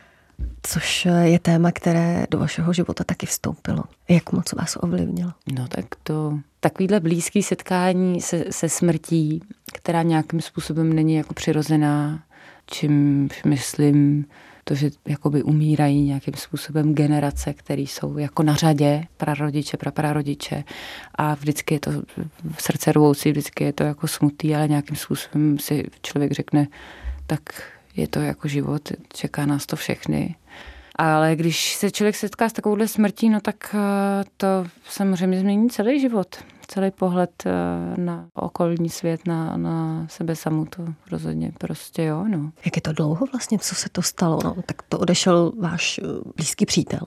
což 0.62 1.08
je 1.22 1.38
téma, 1.38 1.72
které 1.72 2.26
do 2.30 2.38
vašeho 2.38 2.72
života 2.72 3.04
taky 3.04 3.26
vstoupilo. 3.26 3.84
Jak 4.08 4.32
moc 4.32 4.52
vás 4.52 4.76
ovlivnilo? 4.80 5.32
No 5.52 5.68
tak 5.68 5.84
to 6.02 6.38
takovýhle 6.60 7.00
blízký 7.00 7.42
setkání 7.42 8.20
se, 8.20 8.44
se 8.50 8.68
smrtí, 8.68 9.42
která 9.72 10.02
nějakým 10.02 10.40
způsobem 10.40 10.92
není 10.92 11.14
jako 11.14 11.34
přirozená, 11.34 12.22
čím 12.66 13.28
myslím 13.46 14.26
to, 14.64 14.74
že 14.74 14.90
jakoby 15.08 15.42
umírají 15.42 16.02
nějakým 16.02 16.34
způsobem 16.34 16.94
generace, 16.94 17.54
které 17.54 17.82
jsou 17.82 18.18
jako 18.18 18.42
na 18.42 18.54
řadě, 18.54 19.04
prarodiče, 19.16 19.76
praprarodiče 19.76 20.64
a 21.14 21.34
vždycky 21.34 21.74
je 21.74 21.80
to 21.80 21.90
v 22.56 22.62
srdce 22.62 22.92
rvoucí, 22.92 23.30
vždycky 23.30 23.64
je 23.64 23.72
to 23.72 23.82
jako 23.82 24.08
smutý, 24.08 24.54
ale 24.54 24.68
nějakým 24.68 24.96
způsobem 24.96 25.58
si 25.58 25.84
člověk 26.02 26.32
řekne, 26.32 26.66
tak 27.26 27.40
je 27.96 28.08
to 28.08 28.20
jako 28.20 28.48
život, 28.48 28.92
čeká 29.12 29.46
nás 29.46 29.66
to 29.66 29.76
všechny. 29.76 30.34
Ale 30.98 31.36
když 31.36 31.74
se 31.74 31.90
člověk 31.90 32.16
setká 32.16 32.48
s 32.48 32.52
takovouhle 32.52 32.88
smrtí, 32.88 33.28
no 33.28 33.40
tak 33.40 33.74
eh, 33.74 34.24
to 34.36 34.46
samozřejmě 34.88 35.40
změní 35.40 35.70
celý 35.70 36.00
život. 36.00 36.36
Celý 36.66 36.90
pohled 36.90 37.30
eh, 37.46 37.50
na 38.00 38.26
okolní 38.34 38.88
svět, 38.88 39.26
na, 39.26 39.56
na 39.56 40.06
sebe 40.10 40.36
samu, 40.36 40.64
to 40.64 40.84
rozhodně 41.10 41.52
prostě 41.58 42.04
jo. 42.04 42.24
No. 42.28 42.52
Jak 42.64 42.76
je 42.76 42.82
to 42.82 42.92
dlouho 42.92 43.26
vlastně, 43.32 43.58
co 43.58 43.74
se 43.74 43.88
to 43.88 44.02
stalo? 44.02 44.38
No, 44.44 44.56
tak 44.66 44.82
to 44.82 44.98
odešel 44.98 45.52
váš 45.60 46.00
eh, 46.02 46.06
blízký 46.36 46.66
přítel. 46.66 47.00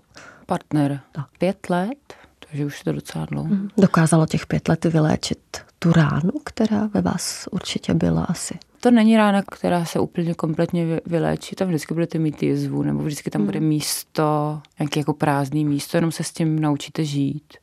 Partner. 0.45 0.99
Tak. 1.11 1.25
Pět 1.37 1.69
let, 1.69 2.13
takže 2.49 2.65
už 2.65 2.79
je 2.79 2.83
to 2.83 2.91
docela 2.91 3.25
dlouho. 3.25 3.47
Mm. 3.47 3.69
Dokázalo 3.77 4.25
těch 4.25 4.45
pět 4.45 4.67
let 4.67 4.85
vyléčit 4.85 5.39
tu 5.79 5.91
ránu, 5.91 6.31
která 6.43 6.89
ve 6.93 7.01
vás 7.01 7.47
určitě 7.51 7.93
byla 7.93 8.23
asi. 8.23 8.59
To 8.87 8.91
není 8.91 9.17
rána, 9.17 9.41
která 9.41 9.85
se 9.85 9.99
úplně 9.99 10.33
kompletně 10.33 10.99
vyléčí, 11.05 11.55
tam 11.55 11.67
vždycky 11.67 11.93
budete 11.93 12.19
mít 12.19 12.43
jezvu, 12.43 12.83
nebo 12.83 13.03
vždycky 13.03 13.29
tam 13.29 13.45
bude 13.45 13.59
místo, 13.59 14.61
nějaký 14.79 14.99
jako 14.99 15.13
prázdný 15.13 15.65
místo, 15.65 15.97
jenom 15.97 16.11
se 16.11 16.23
s 16.23 16.31
tím 16.31 16.59
naučíte 16.59 17.03
žít 17.05 17.53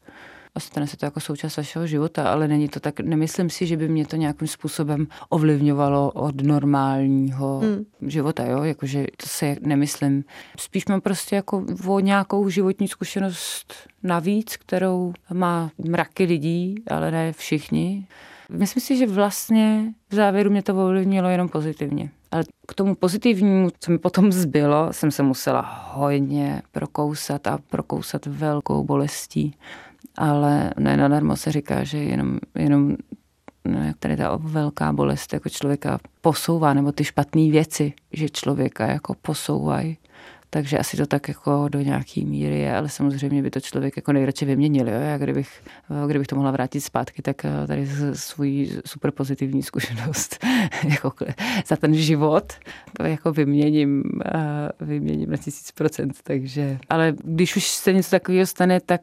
a 0.54 0.60
stane 0.60 0.86
se 0.86 0.96
to 0.96 1.04
jako 1.04 1.20
součást 1.20 1.56
vašeho 1.56 1.86
života, 1.86 2.32
ale 2.32 2.48
není 2.48 2.68
to 2.68 2.80
tak, 2.80 3.00
nemyslím 3.00 3.50
si, 3.50 3.66
že 3.66 3.76
by 3.76 3.88
mě 3.88 4.06
to 4.06 4.16
nějakým 4.16 4.48
způsobem 4.48 5.06
ovlivňovalo 5.28 6.10
od 6.10 6.40
normálního 6.40 7.58
hmm. 7.58 8.10
života, 8.10 8.46
jo, 8.46 8.62
jakože 8.62 9.06
to 9.16 9.26
se 9.26 9.56
nemyslím. 9.60 10.24
Spíš 10.58 10.86
mám 10.86 11.00
prostě 11.00 11.36
jako 11.36 11.66
o 11.86 12.00
nějakou 12.00 12.48
životní 12.48 12.88
zkušenost 12.88 13.74
navíc, 14.02 14.56
kterou 14.56 15.12
má 15.32 15.70
mraky 15.88 16.24
lidí, 16.24 16.74
ale 16.90 17.10
ne 17.10 17.32
všichni. 17.32 18.06
Myslím 18.48 18.80
si, 18.80 18.96
že 18.96 19.06
vlastně 19.06 19.94
v 20.10 20.14
závěru 20.14 20.50
mě 20.50 20.62
to 20.62 20.84
ovlivnilo 20.86 21.28
jenom 21.28 21.48
pozitivně. 21.48 22.10
Ale 22.30 22.44
k 22.68 22.74
tomu 22.74 22.94
pozitivnímu, 22.94 23.68
co 23.80 23.90
mi 23.90 23.98
potom 23.98 24.32
zbylo, 24.32 24.92
jsem 24.92 25.10
se 25.10 25.22
musela 25.22 25.90
hodně 25.92 26.62
prokousat 26.72 27.46
a 27.46 27.58
prokousat 27.70 28.26
velkou 28.26 28.84
bolestí 28.84 29.54
ale 30.16 30.70
ne 30.78 30.96
nadarmo 30.96 31.36
se 31.36 31.52
říká, 31.52 31.84
že 31.84 31.98
jenom, 31.98 32.38
jenom 32.54 32.96
no, 33.64 33.84
jak 33.84 33.98
tady 33.98 34.16
ta 34.16 34.36
velká 34.36 34.92
bolest 34.92 35.32
jako 35.32 35.48
člověka 35.48 35.98
posouvá, 36.20 36.74
nebo 36.74 36.92
ty 36.92 37.04
špatné 37.04 37.50
věci, 37.50 37.92
že 38.12 38.28
člověka 38.28 38.86
jako 38.86 39.14
posouvají. 39.22 39.98
Takže 40.54 40.78
asi 40.78 40.96
to 40.96 41.06
tak 41.06 41.28
jako 41.28 41.68
do 41.68 41.80
nějaký 41.80 42.24
míry 42.24 42.58
je, 42.58 42.76
ale 42.76 42.88
samozřejmě 42.88 43.42
by 43.42 43.50
to 43.50 43.60
člověk 43.60 43.96
jako 43.96 44.12
nejradši 44.12 44.44
vyměnil. 44.44 44.88
Jo? 44.88 45.00
Já 45.00 45.18
kdybych, 45.18 45.62
kdybych 46.06 46.26
to 46.26 46.36
mohla 46.36 46.50
vrátit 46.50 46.80
zpátky, 46.80 47.22
tak 47.22 47.46
tady 47.66 47.88
svůj 48.12 48.70
super 48.86 49.10
pozitivní 49.10 49.62
zkušenost 49.62 50.44
jako 50.88 51.12
za 51.66 51.76
ten 51.76 51.94
život 51.94 52.52
jako 53.02 53.32
vyměním, 53.32 54.02
vyměním 54.80 55.30
na 55.30 55.36
tisíc 55.36 55.70
procent. 55.70 56.16
Takže, 56.22 56.78
ale 56.88 57.14
když 57.24 57.56
už 57.56 57.68
se 57.68 57.92
něco 57.92 58.10
takového 58.10 58.46
stane, 58.46 58.80
tak 58.80 59.02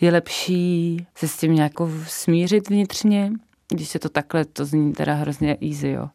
je 0.00 0.10
lepší 0.10 1.06
se 1.14 1.28
s 1.28 1.36
tím 1.36 1.54
nějak 1.54 1.72
smířit 2.06 2.70
vnitřně, 2.70 3.32
když 3.68 3.88
se 3.88 3.98
to 3.98 4.08
takhle, 4.08 4.44
to 4.44 4.64
zní 4.64 4.92
teda 4.92 5.14
hrozně 5.14 5.56
easy, 5.62 5.88
jo. 5.88 6.08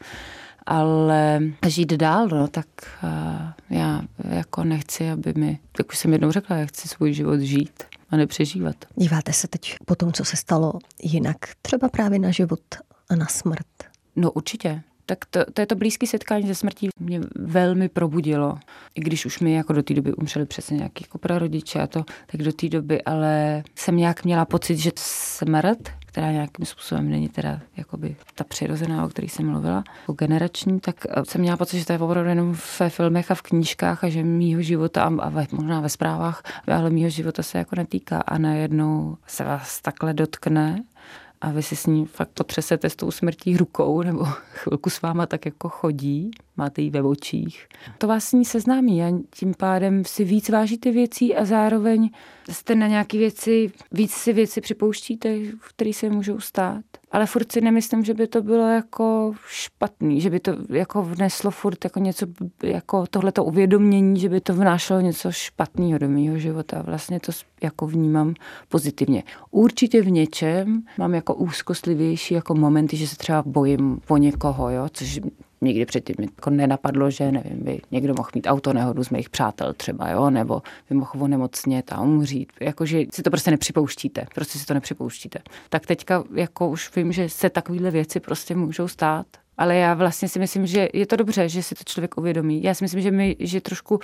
Ale 0.66 1.42
žít 1.68 1.94
dál, 1.94 2.28
no, 2.28 2.48
tak 2.48 2.68
uh, 3.04 3.78
já 3.78 4.02
jako 4.30 4.64
nechci, 4.64 5.10
aby 5.10 5.34
mi, 5.34 5.60
jak 5.78 5.90
už 5.90 5.98
jsem 5.98 6.14
jednou 6.14 6.32
řekla, 6.32 6.56
já 6.56 6.66
chci 6.66 6.88
svůj 6.88 7.14
život 7.14 7.40
žít 7.40 7.84
a 8.10 8.18
nepřežívat. 8.18 8.76
Díváte 8.96 9.34
se 9.34 9.48
teď 9.48 9.76
po 9.86 9.96
tom, 9.96 10.14
co 10.14 10.26
se 10.26 10.38
stalo 10.38 10.74
jinak, 11.04 11.38
třeba 11.62 11.90
právě 11.90 12.20
na 12.20 12.32
život 12.32 12.62
a 13.10 13.16
na 13.16 13.26
smrt? 13.26 13.68
No 14.16 14.32
určitě 14.32 14.84
tak 15.06 15.26
to, 15.26 15.40
to 15.54 15.62
je 15.62 15.68
to 15.68 15.76
blízké 15.76 16.08
setkání 16.08 16.48
se 16.48 16.56
smrtí 16.56 16.90
mě 17.00 17.22
velmi 17.36 17.90
probudilo. 17.90 18.58
I 18.96 19.02
když 19.02 19.26
už 19.26 19.40
mi 19.40 19.54
jako 19.54 19.74
do 19.74 19.84
té 19.84 19.94
doby 19.94 20.14
umřeli 20.14 20.46
přesně 20.46 20.78
nějaký 20.78 21.04
jako 21.04 21.18
prarodiče 21.18 21.82
a 21.82 21.88
to, 21.88 22.06
tak 22.32 22.44
do 22.44 22.54
té 22.54 22.70
doby, 22.70 23.04
ale 23.04 23.64
jsem 23.76 23.98
nějak 23.98 24.24
měla 24.24 24.46
pocit, 24.46 24.78
že 24.78 24.92
smrt, 24.96 25.90
která 26.16 26.32
nějakým 26.32 26.66
způsobem 26.66 27.10
není 27.10 27.30
teda 27.30 27.60
jakoby 27.78 28.16
ta 28.36 28.44
přirozená, 28.44 29.06
o 29.06 29.10
které 29.10 29.30
jsem 29.30 29.50
mluvila, 29.50 29.84
jako 30.02 30.14
generační, 30.14 30.80
tak 30.80 30.96
eh, 31.10 31.26
jsem 31.26 31.42
měla 31.42 31.58
pocit, 31.58 31.80
že 31.80 31.86
to 31.86 31.94
je 31.94 32.00
opravdu 32.00 32.30
jenom 32.30 32.58
ve 32.80 32.90
filmech 32.90 33.32
a 33.32 33.36
v 33.36 33.42
knížkách 33.42 34.04
a 34.04 34.10
že 34.10 34.24
mýho 34.24 34.62
života 34.62 35.04
a, 35.04 35.22
a 35.22 35.30
ve, 35.30 35.48
možná 35.52 35.80
ve 35.82 35.90
zprávách, 35.90 36.44
ale 36.68 36.90
mýho 36.90 37.10
života 37.10 37.44
se 37.44 37.58
jako 37.58 37.76
netýká. 37.76 38.22
A 38.22 38.38
najednou 38.38 39.18
se 39.28 39.44
vás 39.44 39.82
takhle 39.82 40.14
dotkne 40.14 40.84
a 41.42 41.50
vy 41.52 41.64
si 41.64 41.76
s 41.76 41.86
ní 41.86 42.06
fakt 42.06 42.30
potřesete 42.30 42.90
s 42.90 42.96
tou 42.96 43.12
smrtí 43.12 43.58
rukou 43.58 44.02
nebo 44.02 44.26
chvilku 44.54 44.90
s 44.90 45.02
váma 45.02 45.26
tak 45.26 45.46
jako 45.46 45.70
chodí, 45.70 46.32
máte 46.58 46.82
ji 46.82 46.90
ve 46.90 47.02
očích. 47.02 47.68
To 47.98 48.08
vás 48.08 48.26
s 48.26 48.34
ní 48.34 48.46
seznámí 48.46 49.04
a 49.04 49.12
tím 49.30 49.54
pádem 49.58 50.06
si 50.06 50.24
víc 50.24 50.50
vážíte 50.50 50.92
věcí 50.92 51.36
a 51.36 51.46
zároveň 51.46 52.10
jste 52.50 52.76
na 52.76 52.88
nějaké 52.88 53.18
věci, 53.18 53.72
víc 53.92 54.12
si 54.12 54.34
věci 54.34 54.62
připouštíte, 54.62 55.38
které 55.70 55.94
se 55.94 56.10
můžou 56.10 56.40
stát. 56.40 56.84
Ale 57.12 57.26
furt 57.26 57.52
si 57.52 57.62
nemyslím, 57.62 58.06
že 58.06 58.14
by 58.14 58.28
to 58.28 58.42
bylo 58.42 58.68
jako 58.68 59.34
špatný, 59.48 60.22
že 60.22 60.30
by 60.30 60.40
to 60.40 60.52
jako 60.70 61.04
vneslo 61.04 61.52
furt 61.52 61.84
jako 61.84 62.00
něco, 62.00 62.26
jako 62.64 63.08
tohleto 63.08 63.44
uvědomění, 63.44 64.20
že 64.20 64.30
by 64.30 64.42
to 64.42 64.54
vnášelo 64.54 65.02
něco 65.02 65.32
špatného 65.32 65.98
do 65.98 66.10
mého 66.10 66.38
života. 66.38 66.82
Vlastně 66.82 67.20
to 67.20 67.32
jako 67.64 67.88
vnímám 67.88 68.34
pozitivně. 68.70 69.24
Určitě 69.52 70.02
v 70.02 70.12
něčem 70.12 70.82
mám 70.98 71.14
jako 71.14 71.34
úzkostlivější 71.34 72.34
jako 72.34 72.56
momenty, 72.56 72.98
že 72.98 73.08
se 73.08 73.16
třeba 73.16 73.44
bojím 73.46 74.00
po 74.08 74.18
někoho, 74.18 74.70
jo, 74.70 74.88
což 74.94 75.20
nikdy 75.66 75.86
předtím 75.86 76.16
jako 76.20 76.50
nenapadlo, 76.50 77.12
že 77.12 77.32
nevím, 77.32 77.64
by 77.64 77.82
někdo 77.92 78.14
mohl 78.18 78.30
mít 78.36 78.48
autonehodu 78.48 79.04
z 79.04 79.10
mých 79.10 79.30
přátel 79.30 79.74
třeba, 79.74 80.10
jo, 80.10 80.30
nebo 80.30 80.62
by 80.90 80.96
mohl 80.96 81.12
onemocnět 81.20 81.92
a 81.94 82.02
umřít. 82.02 82.54
Jakože 82.60 83.04
si 83.14 83.24
to 83.24 83.30
prostě 83.30 83.52
nepřipouštíte, 83.52 84.26
prostě 84.36 84.60
si 84.60 84.66
to 84.66 84.74
nepřipouštíte. 84.74 85.40
Tak 85.70 85.86
teďka 85.86 86.24
jako 86.34 86.70
už 86.70 86.96
vím, 86.96 87.12
že 87.12 87.30
se 87.30 87.50
takovéhle 87.50 87.92
věci 87.92 88.20
prostě 88.20 88.56
můžou 88.56 88.88
stát 88.88 89.26
ale 89.58 89.76
já 89.76 89.94
vlastně 89.94 90.30
si 90.30 90.40
myslím, 90.40 90.66
že 90.66 90.90
je 90.94 91.06
to 91.06 91.16
dobře, 91.16 91.50
že 91.50 91.64
si 91.64 91.76
to 91.76 91.84
člověk 91.86 92.18
uvědomí. 92.18 92.64
Já 92.64 92.74
si 92.74 92.84
myslím, 92.84 93.02
že 93.02 93.12
my, 93.12 93.36
že 93.40 93.62
trošku 93.62 94.00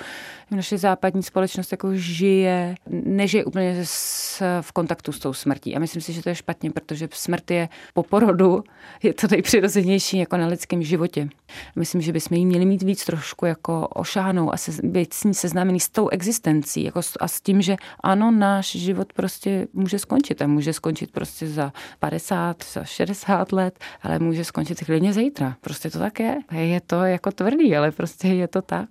naše 0.51 0.77
západní 0.77 1.23
společnost 1.23 1.71
jako 1.71 1.89
žije, 1.93 2.75
nežije 2.89 3.45
úplně 3.45 3.75
s, 3.83 4.41
v 4.61 4.71
kontaktu 4.71 5.11
s 5.11 5.19
tou 5.19 5.33
smrtí. 5.33 5.75
A 5.75 5.79
myslím 5.79 6.01
si, 6.01 6.13
že 6.13 6.23
to 6.23 6.29
je 6.29 6.35
špatně, 6.35 6.71
protože 6.71 7.07
smrt 7.13 7.51
je 7.51 7.69
po 7.93 8.03
porodu, 8.03 8.63
je 9.03 9.13
to 9.13 9.27
nejpřirozenější 9.31 10.17
jako 10.17 10.37
na 10.37 10.47
lidském 10.47 10.83
životě. 10.83 11.29
Myslím, 11.75 12.01
že 12.01 12.13
bychom 12.13 12.37
jí 12.37 12.45
měli 12.45 12.65
mít 12.65 12.83
víc 12.83 13.05
trošku 13.05 13.45
jako 13.45 13.87
ošáhnou 13.87 14.53
a 14.53 14.57
se, 14.57 14.71
být 14.83 15.13
s 15.13 15.23
ní 15.23 15.33
seznámený 15.33 15.79
s 15.79 15.89
tou 15.89 16.09
existencí 16.09 16.83
jako 16.83 17.01
a 17.19 17.27
s 17.27 17.41
tím, 17.41 17.61
že 17.61 17.75
ano, 17.99 18.31
náš 18.31 18.71
život 18.71 19.13
prostě 19.13 19.67
může 19.73 19.99
skončit 19.99 20.41
a 20.41 20.47
může 20.47 20.73
skončit 20.73 21.11
prostě 21.11 21.47
za 21.47 21.73
50, 21.99 22.63
za 22.73 22.83
60 22.83 23.51
let, 23.51 23.79
ale 24.01 24.19
může 24.19 24.43
skončit 24.43 24.85
klidně 24.85 25.13
zítra 25.13 25.40
zítra. 25.41 25.57
Prostě 25.61 25.89
to 25.89 25.99
tak 25.99 26.19
je. 26.19 26.37
Je 26.51 26.81
to 26.81 26.95
jako 27.03 27.31
tvrdý, 27.31 27.75
ale 27.75 27.91
prostě 27.91 28.27
je 28.27 28.47
to 28.47 28.61
tak. 28.61 28.89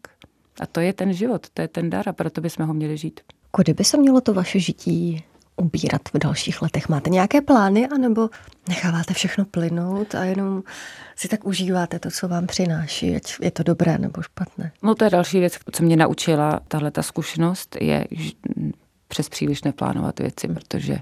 A 0.61 0.67
to 0.67 0.81
je 0.81 0.93
ten 0.93 1.13
život, 1.13 1.47
to 1.55 1.63
je 1.63 1.69
ten 1.69 1.91
dar 1.91 2.09
a 2.09 2.13
proto 2.13 2.41
bychom 2.41 2.67
ho 2.67 2.75
měli 2.75 2.97
žít. 2.97 3.21
Kudy 3.51 3.75
by 3.75 3.85
se 3.85 3.97
mělo 3.97 4.21
to 4.21 4.35
vaše 4.35 4.61
žití 4.61 5.25
ubírat 5.57 6.03
v 6.15 6.19
dalších 6.19 6.63
letech? 6.63 6.89
Máte 6.89 7.11
nějaké 7.11 7.41
plány, 7.41 7.89
anebo 7.89 8.31
necháváte 8.69 9.15
všechno 9.15 9.45
plynout 9.45 10.15
a 10.15 10.25
jenom 10.25 10.63
si 11.17 11.29
tak 11.29 11.47
užíváte 11.47 11.99
to, 11.99 12.11
co 12.11 12.29
vám 12.29 12.47
přináší, 12.47 13.17
ať 13.17 13.35
je 13.43 13.51
to 13.51 13.63
dobré 13.63 13.99
nebo 13.99 14.23
špatné? 14.23 14.73
No 14.83 14.95
to 14.95 15.05
je 15.05 15.11
další 15.11 15.39
věc, 15.39 15.59
co 15.73 15.83
mě 15.83 15.97
naučila 15.97 16.61
tahle 16.69 16.91
ta 16.91 17.03
zkušenost, 17.03 17.77
je 17.81 18.07
přes 19.09 19.29
příliš 19.29 19.63
neplánovat 19.63 20.21
věci, 20.21 20.49
protože 20.49 20.99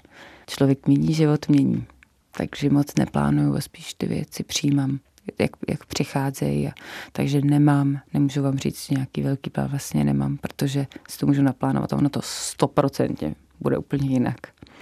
člověk 0.47 0.87
mění, 0.87 1.15
život 1.15 1.49
mění. 1.49 1.87
Takže 2.31 2.71
moc 2.71 2.95
neplánuju 2.95 3.57
a 3.57 3.61
spíš 3.61 3.95
ty 3.95 4.07
věci 4.07 4.45
přijímám 4.45 4.99
jak, 5.39 5.51
jak 5.69 5.85
přicházejí. 5.87 6.69
A, 6.69 6.73
takže 7.13 7.41
nemám, 7.41 8.01
nemůžu 8.15 8.43
vám 8.43 8.59
říct, 8.59 8.91
nějaký 8.91 9.23
velký 9.23 9.51
plán 9.51 9.69
vlastně 9.69 10.05
nemám, 10.05 10.37
protože 10.37 10.87
si 11.09 11.19
to 11.19 11.27
můžu 11.27 11.43
naplánovat 11.43 11.93
a 11.93 11.97
ono 11.97 12.09
to 12.09 12.21
stoprocentně 12.23 13.35
bude 13.61 13.79
úplně 13.79 14.09
jinak. 14.09 14.37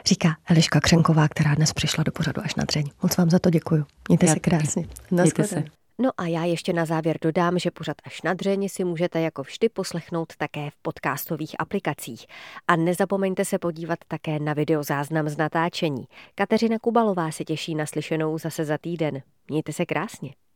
Říká 0.07 0.37
Eliška 0.47 0.81
Křenková, 0.81 1.29
která 1.29 1.55
dnes 1.55 1.73
přišla 1.73 2.05
do 2.05 2.13
pořadu 2.13 2.43
až 2.45 2.55
na 2.55 2.65
dřeň. 2.65 2.91
Moc 3.03 3.17
vám 3.17 3.31
za 3.31 3.39
to 3.39 3.51
děkuju. 3.51 3.85
Mějte 4.09 4.27
Já 4.27 4.33
se 4.33 4.41
krásně. 4.41 4.87
Mějte 5.11 5.45
se. 5.45 5.65
No 5.99 6.11
a 6.17 6.27
já 6.27 6.45
ještě 6.45 6.73
na 6.73 6.85
závěr 6.85 7.19
dodám, 7.23 7.59
že 7.59 7.71
pořad 7.71 7.97
až 8.05 8.23
na 8.23 8.35
dřeň 8.35 8.69
si 8.69 8.85
můžete 8.85 9.21
jako 9.21 9.43
vždy 9.43 9.69
poslechnout 9.69 10.37
také 10.37 10.71
v 10.71 10.77
podcastových 10.83 11.57
aplikacích. 11.59 12.27
A 12.69 12.77
nezapomeňte 12.77 13.45
se 13.45 13.59
podívat 13.59 13.99
také 14.09 14.39
na 14.39 14.53
videozáznam 14.53 15.29
z 15.29 15.37
natáčení. 15.37 16.05
Kateřina 16.35 16.79
Kubalová 16.79 17.31
se 17.31 17.45
těší 17.45 17.75
na 17.75 17.87
slyšenou 17.87 18.39
zase 18.39 18.65
za 18.65 18.79
týden. 18.79 19.23
Mějte 19.49 19.73
se 19.73 19.87
krásně. 19.87 20.31